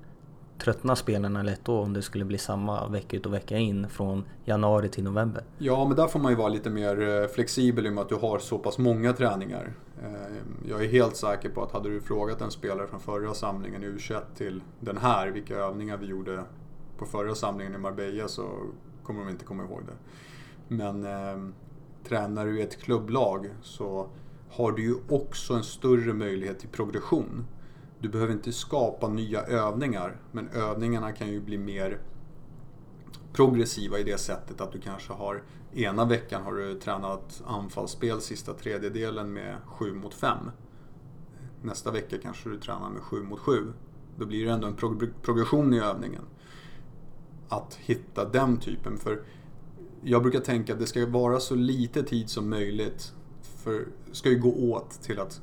[0.61, 4.25] tröttnar spelarna lätt då om det skulle bli samma vecka ut och vecka in från
[4.45, 5.45] januari till november?
[5.59, 8.09] Ja, men där får man ju vara lite mer eh, flexibel i och med att
[8.09, 9.73] du har så pass många träningar.
[10.03, 10.37] Eh,
[10.69, 14.21] jag är helt säker på att hade du frågat en spelare från förra samlingen U21
[14.37, 16.45] till den här, vilka övningar vi gjorde
[16.99, 18.49] på förra samlingen i Marbella så
[19.03, 19.95] kommer de inte komma ihåg det.
[20.75, 21.53] Men eh,
[22.09, 24.07] tränar du i ett klubblag så
[24.51, 27.47] har du ju också en större möjlighet till progression.
[27.99, 31.99] Du behöver inte skapa nya övningar, men övningarna kan ju bli mer
[33.33, 35.43] progressiva i det sättet att du kanske har
[35.75, 40.51] ena veckan har du tränat anfallsspel sista tredjedelen med 7 mot 5.
[41.63, 43.73] Nästa vecka kanske du tränar med 7 mot 7.
[44.17, 46.23] Då blir det ändå en prog progression i övningen.
[47.49, 48.99] Att hitta den typen.
[48.99, 49.23] För
[50.03, 53.15] jag brukar tänka att det ska vara så lite tid som möjligt.
[53.65, 55.41] För ska ju gå åt till att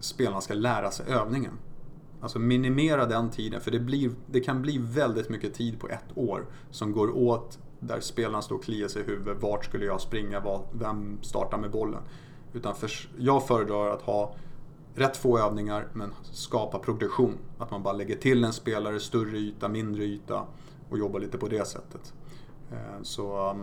[0.00, 1.52] spelarna ska lära sig övningen.
[2.20, 6.04] Alltså minimera den tiden, för det, blir, det kan bli väldigt mycket tid på ett
[6.14, 9.42] år som går åt där spelarna står och kliar sig i huvudet.
[9.42, 10.42] Vart skulle jag springa?
[10.72, 12.02] Vem startar med bollen?
[12.52, 14.34] Utan för, jag föredrar att ha
[14.94, 17.38] rätt få övningar men skapa progression.
[17.58, 20.46] Att man bara lägger till en spelare, större yta, mindre yta
[20.90, 22.14] och jobbar lite på det sättet.
[22.72, 23.56] Eh, så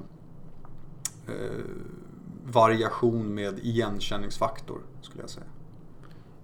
[1.28, 1.66] eh,
[2.44, 5.46] variation med igenkänningsfaktor skulle jag säga.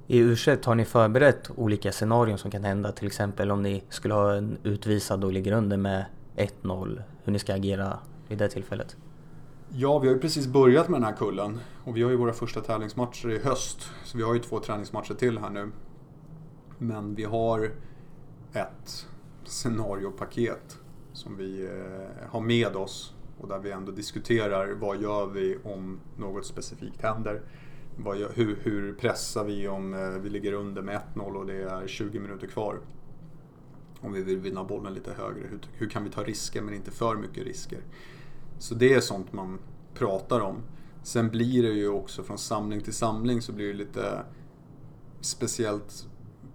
[0.08, 0.36] I u
[0.66, 4.58] har ni förberett olika scenarion som kan hända, till exempel om ni skulle ha en
[4.64, 8.98] utvisad och ligger under med 1-0, hur ni ska agera vid det tillfället?
[9.72, 12.34] Ja, vi har ju precis börjat med den här kullen och vi har ju våra
[12.34, 13.90] första tävlingsmatcher i höst.
[14.04, 15.72] Så vi har ju två träningsmatcher till här nu.
[16.78, 17.72] Men vi har
[18.54, 19.08] ett
[19.46, 20.78] scenariopaket
[21.14, 26.00] som vi eh, har med oss och där vi ändå diskuterar vad gör vi om
[26.18, 27.42] något specifikt händer.
[28.06, 31.88] Gör, hur, hur, pressar vi om eh, vi ligger under med 1-0 och det är
[31.88, 32.80] 20 minuter kvar?
[34.02, 35.48] Om vi vill vinna bollen lite högre.
[35.48, 37.80] Hur, hur kan vi ta risker men inte för mycket risker?
[38.60, 39.60] Så det är sånt man
[39.94, 40.56] pratar om.
[41.04, 44.24] Sen blir det ju också från samling till samling så blir det lite
[45.22, 46.08] speciellt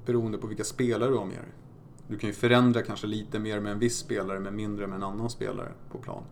[0.07, 1.53] beroende på vilka spelare du har med dig.
[2.09, 5.03] Du kan ju förändra kanske lite mer med en viss spelare men mindre med en
[5.03, 6.23] annan spelare på plan.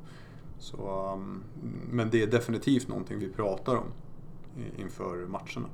[0.63, 1.43] Så, um,
[1.91, 3.87] men det är definitivt någonting vi pratar om
[4.77, 5.69] inför matcherna.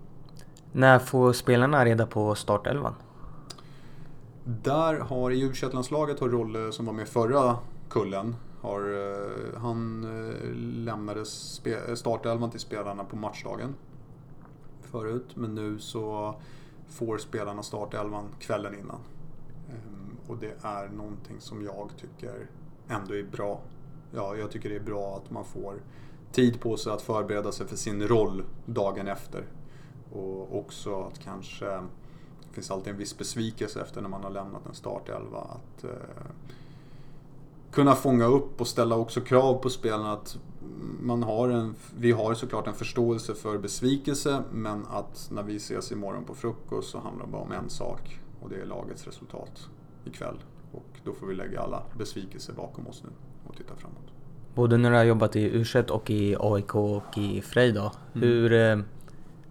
[0.72, 2.95] När får spelarna reda på startelvan?
[4.45, 7.57] Där har i u landslaget har Rolle som var med förra
[7.89, 11.24] kullen har, eh, han eh, lämnade
[11.95, 13.74] startelvan till spelarna på matchdagen
[14.82, 15.36] förut.
[15.36, 16.34] Men nu så
[16.89, 19.01] får spelarna startelvan kvällen innan.
[19.68, 22.47] Ehm, och det är någonting som jag tycker
[22.89, 23.61] ändå är bra.
[24.15, 25.75] Ja, jag tycker det är bra att man får
[26.33, 29.45] tid på sig att förbereda sig för sin roll dagen efter.
[30.13, 34.67] Och också att kanske, det finns alltid en viss besvikelse efter när man har lämnat
[34.67, 35.39] en startelva.
[35.39, 35.91] Att eh,
[37.71, 40.39] kunna fånga upp och ställa också krav på spelarna att
[41.01, 45.93] man har en, vi har såklart en förståelse för besvikelse men att när vi ses
[45.93, 49.69] imorgon på frukost så handlar det bara om en sak och det är lagets resultat
[50.05, 50.37] ikväll.
[50.73, 53.11] Och då får vi lägga alla besvikelser bakom oss nu
[53.49, 53.99] och titta framåt.
[54.55, 57.81] Både när du har jobbat i u och i AIK och i Frej då.
[57.81, 58.29] Mm.
[58.29, 58.79] Hur eh,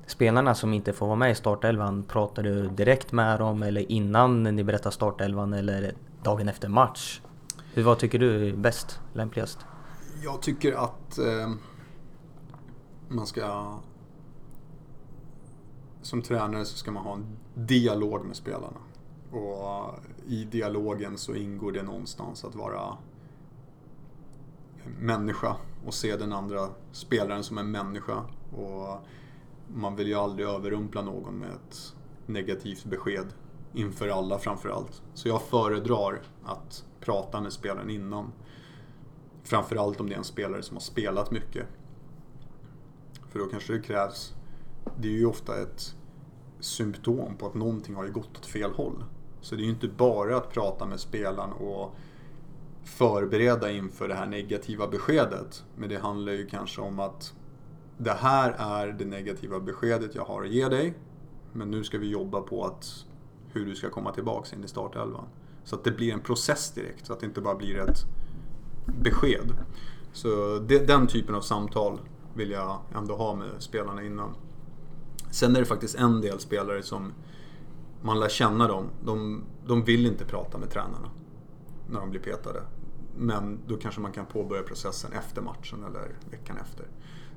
[0.06, 4.44] spelarna som inte får vara med i startelvan, pratar du direkt med dem eller innan
[4.44, 5.94] ni berättar startelvan eller
[6.24, 7.22] dagen efter match?
[7.74, 9.60] Hur, vad tycker du är bäst, lämpligast?
[10.24, 11.52] Jag tycker att eh,
[13.08, 13.78] man ska...
[16.02, 18.78] Som tränare så ska man ha en dialog med spelarna.
[19.32, 19.96] Och
[20.28, 22.98] i dialogen så ingår det någonstans att vara
[25.00, 28.24] människa och se den andra spelaren som en människa.
[28.52, 29.08] Och
[29.68, 33.34] man vill ju aldrig överrumpla någon med ett negativt besked
[33.74, 35.02] inför alla framförallt.
[35.14, 38.32] Så jag föredrar att prata med spelaren innan.
[39.44, 41.66] Framförallt om det är en spelare som har spelat mycket.
[43.30, 44.34] För då kanske det krävs,
[44.98, 45.96] det är ju ofta ett
[46.60, 49.04] symptom på att någonting har gått åt fel håll.
[49.42, 51.96] Så det är ju inte bara att prata med spelaren och
[52.88, 55.64] förbereda inför det här negativa beskedet.
[55.76, 57.34] Men det handlar ju kanske om att
[57.98, 60.94] det här är det negativa beskedet jag har att ge dig.
[61.54, 63.06] Men nu ska vi jobba på att
[63.54, 65.26] hur du ska komma tillbaks in i startelvan.
[65.64, 68.06] Så att det blir en process direkt, så att det inte bara blir ett
[68.86, 69.52] besked.
[70.14, 72.00] Så det, den typen av samtal
[72.34, 74.36] vill jag ändå ha med spelarna innan.
[75.32, 77.14] Sen är det faktiskt en del spelare som
[78.02, 78.86] man lär känna dem.
[79.06, 81.10] De, de vill inte prata med tränarna
[81.90, 82.62] när de blir petade.
[83.18, 86.86] Men då kanske man kan påbörja processen efter matchen eller veckan efter.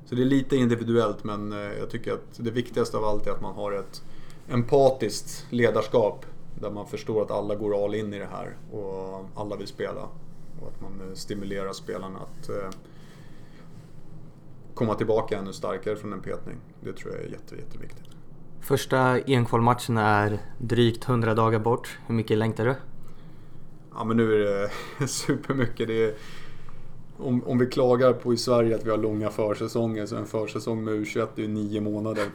[0.05, 3.31] Så det är lite individuellt men eh, jag tycker att det viktigaste av allt är
[3.31, 4.03] att man har ett
[4.47, 6.25] empatiskt ledarskap
[6.59, 10.09] där man förstår att alla går all in i det här och alla vill spela.
[10.61, 12.69] Och att man eh, stimulerar spelarna att eh,
[14.73, 16.57] komma tillbaka ännu starkare från en petning.
[16.83, 18.05] Det tror jag är jätte, jätteviktigt.
[18.61, 21.99] Första EM-kvalmatchen är drygt 100 dagar bort.
[22.07, 22.75] Hur mycket längtar du?
[23.95, 24.69] Ja men nu är
[24.99, 25.87] det supermycket.
[25.87, 26.13] Det är,
[27.17, 30.83] om, om vi klagar på i Sverige att vi har långa försäsonger så en försäsong
[30.83, 32.25] med U21 är ju nio månader.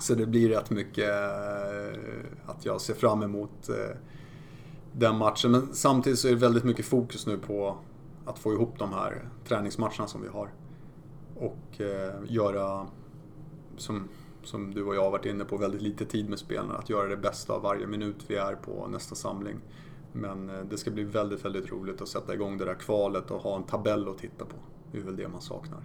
[0.00, 2.00] Så det blir rätt mycket eh,
[2.46, 3.96] att jag ser fram emot eh,
[4.92, 5.50] den matchen.
[5.50, 7.78] Men samtidigt så är det väldigt mycket fokus nu på
[8.24, 10.50] att få ihop de här träningsmatcherna som vi har.
[11.36, 12.86] Och eh, göra,
[13.76, 14.08] som,
[14.42, 16.74] som du och jag har varit inne på, väldigt lite tid med spelarna.
[16.74, 19.56] Att göra det bästa av varje minut vi är på nästa samling.
[20.12, 23.56] Men det ska bli väldigt, väldigt roligt att sätta igång det där kvalet och ha
[23.56, 24.56] en tabell att titta på.
[24.92, 25.82] Det är väl det man saknar.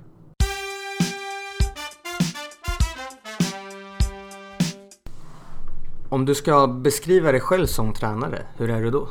[6.09, 9.09] Om du ska beskriva dig själv som tränare, hur är du då?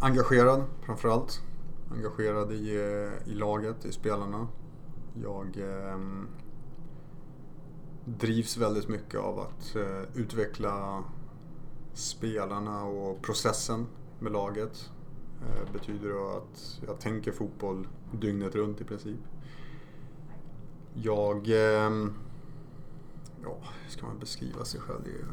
[0.00, 1.42] Engagerad framförallt.
[1.90, 2.70] Engagerad i,
[3.26, 4.48] i laget, i spelarna.
[5.22, 5.98] Jag eh,
[8.04, 11.04] drivs väldigt mycket av att eh, utveckla
[11.96, 13.86] spelarna och processen
[14.18, 14.90] med laget.
[15.40, 19.20] Eh, betyder att jag tänker fotboll dygnet runt i princip.
[20.94, 21.90] Jag eh,
[23.42, 25.00] ja, hur ska man beskriva sig själv?
[25.04, 25.26] Det är,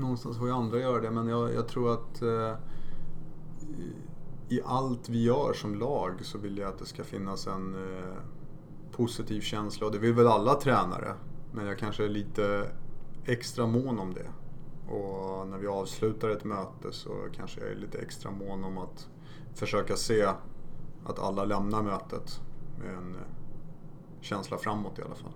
[0.00, 2.54] någonstans får ju andra göra det men jag, jag tror att eh,
[4.48, 8.14] i allt vi gör som lag så vill jag att det ska finnas en eh,
[8.92, 11.14] positiv känsla och det vill väl alla tränare.
[11.52, 12.70] Men jag kanske är lite
[13.24, 14.26] extra mån om det.
[14.88, 19.08] Och när vi avslutar ett möte så kanske jag är lite extra mån om att
[19.54, 20.28] försöka se
[21.04, 22.40] att alla lämnar mötet
[22.78, 23.20] med en eh,
[24.20, 25.32] känsla framåt i alla fall.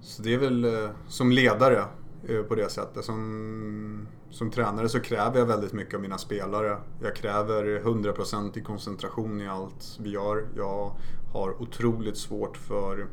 [0.00, 1.84] Så det är väl eh, som ledare
[2.28, 3.04] eh, på det sättet.
[3.04, 6.78] Som, som tränare så kräver jag väldigt mycket av mina spelare.
[7.02, 10.48] Jag kräver 100% i koncentration i allt vi gör.
[10.56, 10.92] Jag
[11.32, 13.08] har otroligt svårt för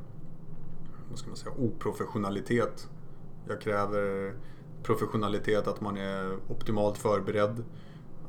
[1.09, 2.89] vad ska man säga, oprofessionalitet.
[3.47, 4.33] Jag kräver
[4.83, 7.63] professionalitet, att man är optimalt förberedd.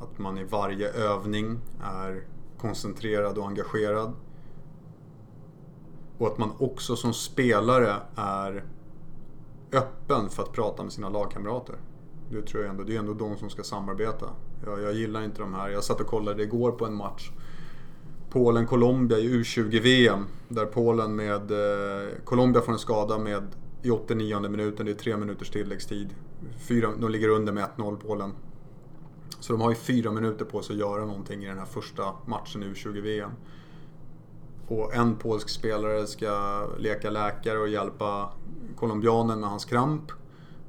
[0.00, 2.24] Att man i varje övning är
[2.58, 4.12] koncentrerad och engagerad.
[6.18, 8.64] Och att man också som spelare är
[9.72, 11.76] öppen för att prata med sina lagkamrater.
[12.30, 14.26] Det tror jag ändå, det är ändå de som ska samarbeta.
[14.66, 15.68] Jag, jag gillar inte de här.
[15.68, 17.30] Jag satt och kollade igår på en match.
[18.30, 20.26] Polen-Colombia i U20-VM.
[20.48, 21.50] Där Polen med...
[21.50, 23.42] Eh, Colombia får en skada med
[23.84, 24.86] i 89 minuten.
[24.86, 26.14] Det är tre minuters tilläggstid.
[26.58, 28.32] Fyra, de ligger under med 1-0 Polen.
[29.40, 32.02] Så de har ju fyra minuter på sig att göra någonting i den här första
[32.26, 33.30] matchen i U20-VM.
[34.68, 38.32] Och en polsk spelare ska leka läkare och hjälpa
[38.76, 40.12] colombianen med hans kramp.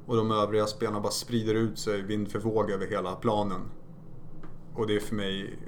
[0.06, 3.60] Och de övriga spelarna bara sprider ut sig vind för våg över hela planen.
[4.74, 5.58] Och det är för mig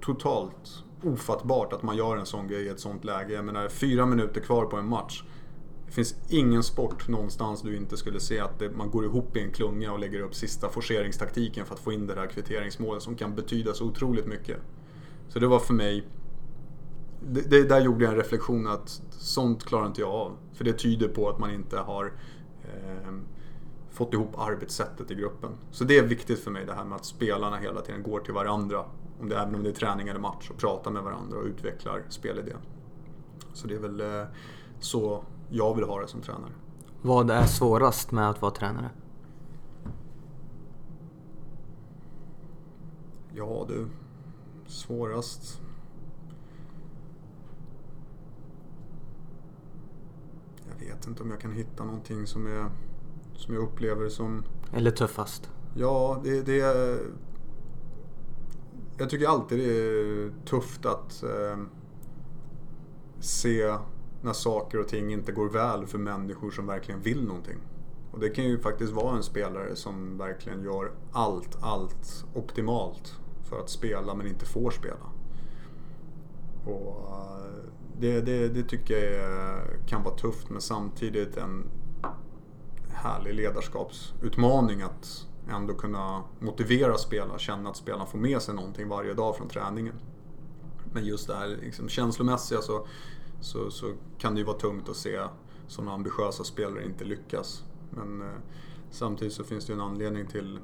[0.00, 3.34] totalt ofattbart att man gör en sån grej i ett sånt läge.
[3.34, 5.24] Jag menar, fyra minuter kvar på en match.
[5.88, 9.40] Det finns ingen sport någonstans du inte skulle se att det, man går ihop i
[9.40, 13.16] en klunga och lägger upp sista forceringstaktiken för att få in det där kvitteringsmålet som
[13.16, 14.56] kan betyda så otroligt mycket.
[15.28, 16.04] Så det var för mig
[17.20, 20.36] det, det, där gjorde jag en reflektion att sånt klarar inte jag av.
[20.52, 22.12] För det tyder på att man inte har
[22.62, 23.12] eh,
[23.90, 25.50] fått ihop arbetssättet i gruppen.
[25.70, 28.34] Så det är viktigt för mig det här med att spelarna hela tiden går till
[28.34, 28.84] varandra.
[29.20, 32.02] Om det, även om det är träning eller match och pratar med varandra och utvecklar
[32.08, 32.58] spelidén.
[33.52, 34.26] Så det är väl eh,
[34.80, 36.52] så jag vill ha det som tränare.
[37.02, 38.90] Vad är svårast med att vara tränare?
[43.34, 43.86] Ja du,
[44.66, 45.60] svårast
[50.98, 52.70] vet inte om jag kan hitta någonting som, är,
[53.34, 54.44] som jag upplever som...
[54.72, 55.50] Eller tuffast?
[55.74, 56.98] Ja, det, det är...
[58.98, 61.58] Jag tycker alltid det är tufft att eh,
[63.20, 63.76] se
[64.28, 67.58] när saker och ting inte går väl för människor som verkligen vill någonting.
[68.12, 73.14] Och det kan ju faktiskt vara en spelare som verkligen gör allt, allt optimalt
[73.48, 75.12] för att spela men inte får spela.
[76.64, 77.64] Och eh,
[77.98, 81.64] det, det, det tycker jag kan vara tufft men samtidigt en
[82.90, 89.14] härlig ledarskapsutmaning att ändå kunna motivera spelare, känna att spelarna får med sig någonting varje
[89.14, 89.94] dag från träningen.
[90.92, 92.86] Men just det här liksom, känslomässiga så,
[93.40, 95.20] så, så kan det ju vara tungt att se
[95.66, 97.64] sådana ambitiösa spelare inte lyckas.
[97.90, 98.38] Men eh,
[98.90, 100.58] samtidigt så finns det ju en anledning till,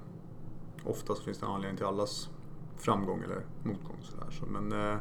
[0.84, 2.28] ofta så finns det en anledning till allas
[2.76, 3.96] framgång eller motgång.
[4.02, 4.30] Sådär.
[4.30, 4.98] Så, men eh,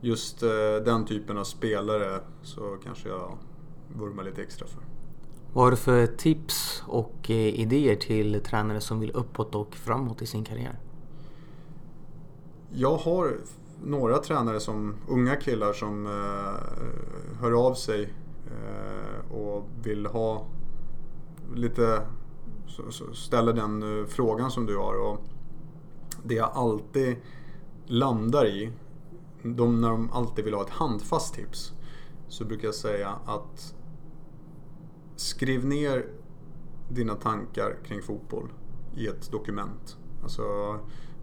[0.00, 0.48] just eh,
[0.84, 3.38] den typen av spelare så kanske jag
[3.96, 4.82] vurmar lite extra för.
[5.52, 10.22] Vad har du för tips och eh, idéer till tränare som vill uppåt och framåt
[10.22, 10.78] i sin karriär?
[12.70, 13.36] Jag har
[13.84, 18.14] några tränare som unga killar som eh, hör av sig
[18.46, 20.46] eh, och vill ha
[21.54, 22.02] lite
[23.12, 24.94] ställer den eh, frågan som du har.
[24.94, 25.24] Och
[26.24, 27.16] det jag alltid
[27.86, 28.72] landar i
[29.42, 31.72] de, när de alltid vill ha ett handfast tips
[32.28, 33.74] så brukar jag säga att
[35.16, 36.06] skriv ner
[36.88, 38.48] dina tankar kring fotboll
[38.96, 39.96] i ett dokument.
[40.22, 40.42] Alltså,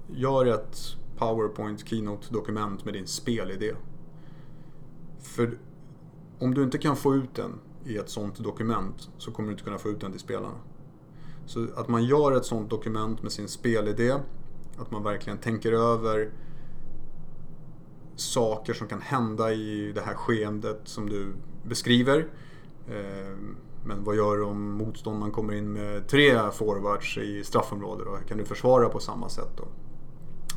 [0.08, 0.78] gör ett
[1.18, 3.74] PowerPoint Keynote-dokument med din spelidé.
[5.20, 5.58] För
[6.40, 9.64] om du inte kan få ut den i ett sånt dokument så kommer du inte
[9.64, 10.58] kunna få ut den till spelarna.
[11.46, 14.14] Så att man gör ett sånt dokument med sin spelidé,
[14.78, 16.32] att man verkligen tänker över
[18.16, 22.28] saker som kan hända i det här skeendet som du beskriver.
[22.88, 23.38] Eh,
[23.86, 28.06] men vad gör du om motståndaren kommer in med tre forwards i straffområdet?
[28.06, 29.64] Då kan du försvara på samma sätt då?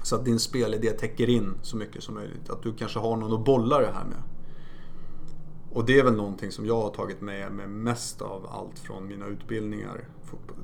[0.02, 2.50] Så att din spelidé täcker in så mycket som möjligt.
[2.50, 4.22] Att du kanske har någon att bolla det här med.
[5.72, 9.06] Och det är väl någonting som jag har tagit med mig mest av allt från
[9.06, 10.08] mina utbildningar,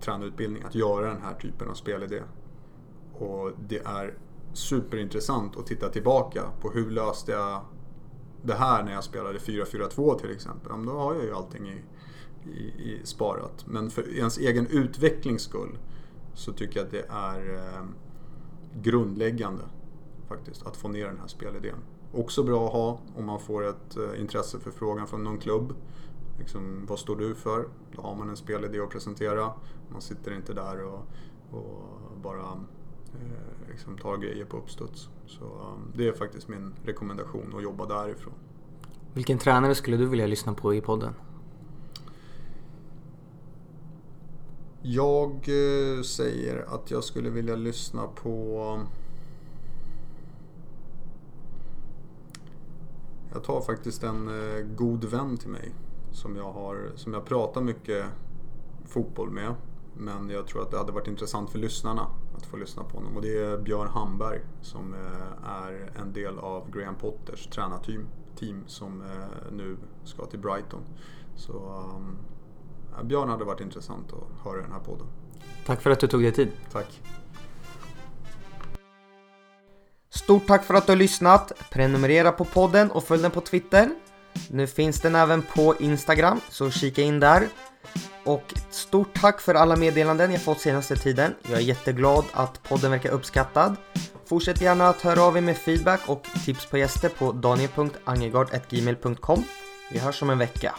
[0.00, 2.22] tränarutbildning, att göra den här typen av spelidé.
[3.12, 4.18] Och det är
[4.52, 7.60] superintressant att titta tillbaka på hur löste jag
[8.42, 10.72] det här när jag spelade 4-4-2 till exempel.
[10.72, 11.82] Ja, då har jag ju allting i,
[12.50, 13.64] i, i, sparat.
[13.66, 15.78] Men för ens egen utvecklings skull
[16.34, 17.84] så tycker jag att det är eh,
[18.82, 19.62] grundläggande
[20.28, 21.76] faktiskt att få ner den här spelidén.
[22.12, 25.74] Också bra att ha om man får ett eh, intresse för frågan från någon klubb.
[26.38, 27.68] liksom, vad står du för?
[27.92, 29.52] Då har man en spelidé att presentera.
[29.88, 31.00] Man sitter inte där och,
[31.50, 32.50] och bara
[33.14, 35.08] eh, liksom tar grejer på uppstuds.
[35.26, 38.34] Så um, det är faktiskt min rekommendation att jobba därifrån.
[39.12, 41.14] Vilken tränare skulle du vilja lyssna på i podden?
[44.86, 48.80] Jag eh, säger att jag skulle vilja lyssna på...
[53.32, 55.74] Jag tar faktiskt en eh, god vän till mig
[56.12, 58.06] som jag, har, som jag pratar mycket
[58.84, 59.54] fotboll med.
[59.96, 62.06] Men jag tror att det hade varit intressant för lyssnarna
[62.36, 63.16] att få lyssna på honom.
[63.16, 68.06] Och det är Björn Hamberg som eh, är en del av Graham Potters tränarteam
[68.36, 69.02] team som
[69.52, 70.80] nu ska till Brighton.
[71.36, 72.16] Så ehm,
[73.02, 75.06] Björn hade varit intressant att höra den här podden.
[75.66, 76.52] Tack för att du tog dig tid.
[76.72, 77.00] Tack.
[80.10, 81.52] Stort tack för att du har lyssnat.
[81.70, 83.90] Prenumerera på podden och följ den på Twitter.
[84.50, 87.48] Nu finns den även på Instagram, så kika in där.
[88.24, 91.34] Och stort tack för alla meddelanden jag fått senaste tiden.
[91.42, 93.76] Jag är jätteglad att podden verkar uppskattad.
[94.26, 99.44] Fortsätt gärna att höra av er med feedback och tips på gäster på daniel.angegard.gmail.com.
[99.92, 100.74] Vi hörs om en vecka.